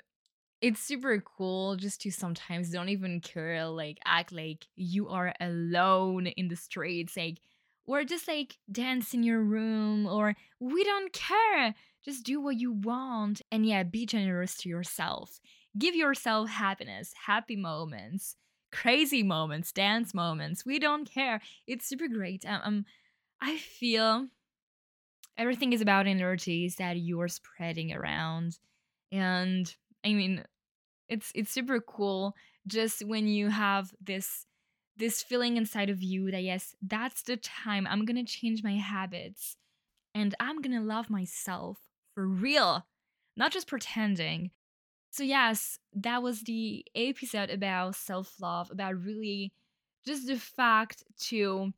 it's 0.60 0.80
super 0.80 1.20
cool 1.20 1.76
just 1.76 2.00
to 2.02 2.10
sometimes 2.10 2.70
don't 2.70 2.88
even 2.88 3.20
care, 3.20 3.66
like 3.66 3.98
act 4.04 4.32
like 4.32 4.66
you 4.76 5.08
are 5.08 5.34
alone 5.40 6.26
in 6.28 6.48
the 6.48 6.56
streets, 6.56 7.16
like 7.16 7.38
or 7.86 8.04
just 8.04 8.26
like 8.26 8.58
dance 8.70 9.14
in 9.14 9.22
your 9.22 9.40
room 9.42 10.06
or 10.06 10.34
we 10.60 10.82
don't 10.84 11.12
care. 11.12 11.74
Just 12.04 12.24
do 12.24 12.40
what 12.40 12.56
you 12.56 12.72
want 12.72 13.42
and 13.50 13.66
yeah, 13.66 13.82
be 13.82 14.06
generous 14.06 14.56
to 14.58 14.68
yourself. 14.68 15.40
Give 15.78 15.94
yourself 15.94 16.48
happiness, 16.48 17.12
happy 17.26 17.56
moments, 17.56 18.36
crazy 18.72 19.22
moments, 19.22 19.72
dance 19.72 20.14
moments. 20.14 20.64
We 20.64 20.78
don't 20.78 21.10
care. 21.10 21.40
It's 21.66 21.86
super 21.86 22.08
great. 22.08 22.44
Um, 22.46 22.60
um 22.64 22.84
I 23.40 23.58
feel 23.58 24.28
everything 25.36 25.72
is 25.72 25.80
about 25.80 26.06
energies 26.06 26.76
that 26.76 26.96
you're 26.98 27.28
spreading 27.28 27.92
around 27.92 28.58
and 29.12 29.74
I 30.04 30.14
mean, 30.14 30.44
it's 31.08 31.32
it's 31.34 31.50
super 31.50 31.80
cool 31.80 32.34
just 32.66 33.04
when 33.06 33.28
you 33.28 33.48
have 33.50 33.94
this 34.00 34.46
this 34.96 35.22
feeling 35.22 35.56
inside 35.56 35.90
of 35.90 36.02
you 36.02 36.30
that 36.30 36.42
yes, 36.42 36.74
that's 36.82 37.22
the 37.22 37.36
time 37.36 37.86
I'm 37.86 38.06
to 38.24 38.32
change 38.32 38.62
my 38.64 38.76
habits 38.76 39.56
and 40.14 40.34
I'm 40.40 40.62
to 40.78 40.82
love 40.84 41.10
myself 41.10 41.78
for 42.14 42.26
real, 42.26 42.86
not 43.36 43.52
just 43.52 43.68
pretending. 43.68 44.52
So 45.10 45.22
yes, 45.22 45.78
that 45.94 46.22
was 46.22 46.42
the 46.42 46.84
episode 46.94 47.50
about 47.50 47.94
self-love, 47.94 48.70
about 48.70 49.02
really 49.02 49.52
just 50.06 50.26
the 50.26 50.36
fact 50.36 51.02
to 51.28 51.72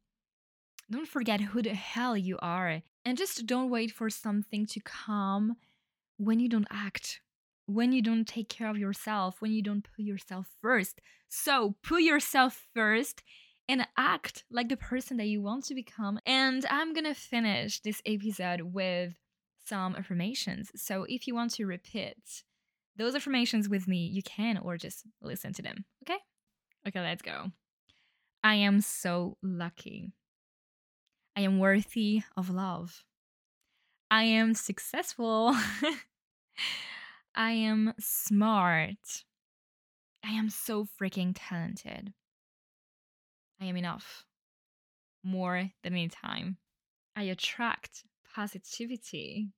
don't 0.91 1.09
forget 1.09 1.41
who 1.41 1.63
the 1.63 1.75
hell 1.75 2.17
you 2.17 2.39
are 2.41 2.83
and 3.05 3.19
just 3.19 3.47
don't 3.47 3.71
wait 3.71 3.91
for 3.91 4.11
something 4.11 4.67
to 4.67 4.81
come 4.81 5.57
when 6.17 6.41
you 6.41 6.49
don't 6.49 6.67
act 6.71 7.21
when 7.69 7.93
you 7.93 8.01
don't 8.01 8.27
take 8.27 8.49
care 8.49 8.71
of 8.71 8.79
yourself, 8.79 9.43
when 9.43 9.53
you 9.53 9.63
don't 9.63 9.85
put 9.85 10.03
yourself 10.03 10.47
first. 10.63 11.03
So 11.29 11.77
put 11.83 12.01
yourself 12.03 12.67
first 12.75 13.23
and 13.69 13.87
act 13.99 14.45
like 14.51 14.71
the 14.71 14.77
person 14.79 15.19
that 15.19 15.27
you 15.27 15.43
want 15.43 15.67
to 15.67 15.75
become. 15.75 16.19
And 16.25 16.65
I'm 16.71 16.95
gonna 16.95 17.15
finish 17.15 17.81
this 17.81 18.01
episode 18.07 18.63
with 18.63 19.17
some 19.67 19.95
affirmations. 19.97 20.71
So 20.77 21.05
if 21.11 21.27
you 21.27 21.35
want 21.35 21.53
to 21.55 21.67
repeat 21.67 22.43
those 22.99 23.15
affirmations 23.15 23.69
with 23.69 23.89
me, 23.89 24.07
you 24.07 24.23
can, 24.23 24.59
or 24.59 24.77
just 24.77 25.05
listen 25.23 25.53
to 25.55 25.63
them. 25.63 25.85
Okay? 26.03 26.19
Okay, 26.87 27.01
let's 27.01 27.23
go. 27.23 27.53
I 28.43 28.55
am 28.55 28.81
so 28.81 29.37
lucky. 29.43 30.13
I 31.37 31.43
am 31.43 31.59
worthy 31.59 32.23
of 32.37 32.51
love. 32.51 33.05
I 34.11 34.25
am 34.25 34.55
successful. 34.55 35.55
I 37.35 37.53
am 37.53 37.95
smart. 38.01 39.25
I 40.25 40.31
am 40.31 40.51
so 40.51 40.87
freaking 41.01 41.33
talented. 41.35 42.13
I 43.61 43.67
am 43.67 43.77
enough. 43.77 44.25
More 45.23 45.71
than 45.83 45.93
any 45.93 46.09
time. 46.09 46.57
I 47.15 47.25
attract 47.25 48.05
positivity. 48.35 49.51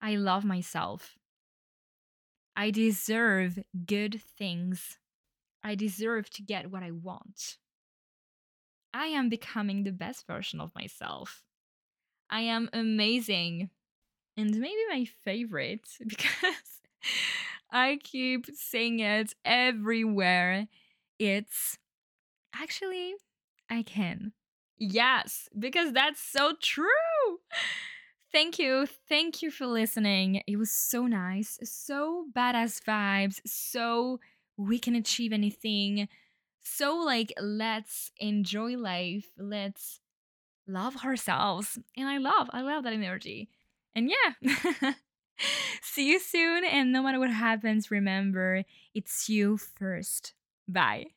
I 0.00 0.16
love 0.16 0.44
myself. 0.44 1.14
I 2.56 2.70
deserve 2.70 3.58
good 3.86 4.20
things. 4.38 4.98
I 5.62 5.74
deserve 5.74 6.30
to 6.30 6.42
get 6.42 6.70
what 6.70 6.82
I 6.82 6.90
want. 6.90 7.56
I 8.92 9.06
am 9.06 9.28
becoming 9.28 9.82
the 9.82 9.92
best 9.92 10.26
version 10.26 10.60
of 10.60 10.74
myself. 10.74 11.42
I 12.30 12.42
am 12.42 12.68
amazing. 12.72 13.70
And 14.36 14.50
maybe 14.50 14.80
my 14.90 15.04
favorite 15.24 15.88
because 16.06 16.80
I 17.70 17.98
keep 18.02 18.46
saying 18.54 19.00
it 19.00 19.34
everywhere. 19.44 20.68
It's 21.18 21.78
actually, 22.54 23.14
I 23.68 23.82
can. 23.82 24.32
Yes, 24.78 25.48
because 25.58 25.92
that's 25.92 26.20
so 26.20 26.52
true. 26.60 27.38
Thank 28.34 28.58
you. 28.58 28.86
Thank 29.08 29.42
you 29.42 29.50
for 29.52 29.66
listening. 29.66 30.42
It 30.48 30.56
was 30.58 30.72
so 30.72 31.06
nice. 31.06 31.58
So 31.64 32.26
badass 32.36 32.82
vibes. 32.84 33.40
So 33.46 34.20
we 34.58 34.78
can 34.78 34.96
achieve 34.96 35.32
anything. 35.32 36.08
So, 36.62 36.96
like, 36.96 37.32
let's 37.40 38.10
enjoy 38.18 38.76
life. 38.76 39.26
Let's 39.38 40.00
love 40.68 40.96
ourselves. 41.04 41.78
And 41.96 42.08
I 42.08 42.18
love, 42.18 42.50
I 42.52 42.62
love 42.62 42.84
that 42.84 42.92
energy. 42.94 43.50
And 43.94 44.10
yeah. 44.10 44.92
See 45.82 46.10
you 46.10 46.20
soon. 46.20 46.64
And 46.64 46.92
no 46.92 47.02
matter 47.02 47.20
what 47.20 47.30
happens, 47.30 47.90
remember 47.90 48.64
it's 48.94 49.28
you 49.28 49.58
first. 49.58 50.34
Bye. 50.68 51.13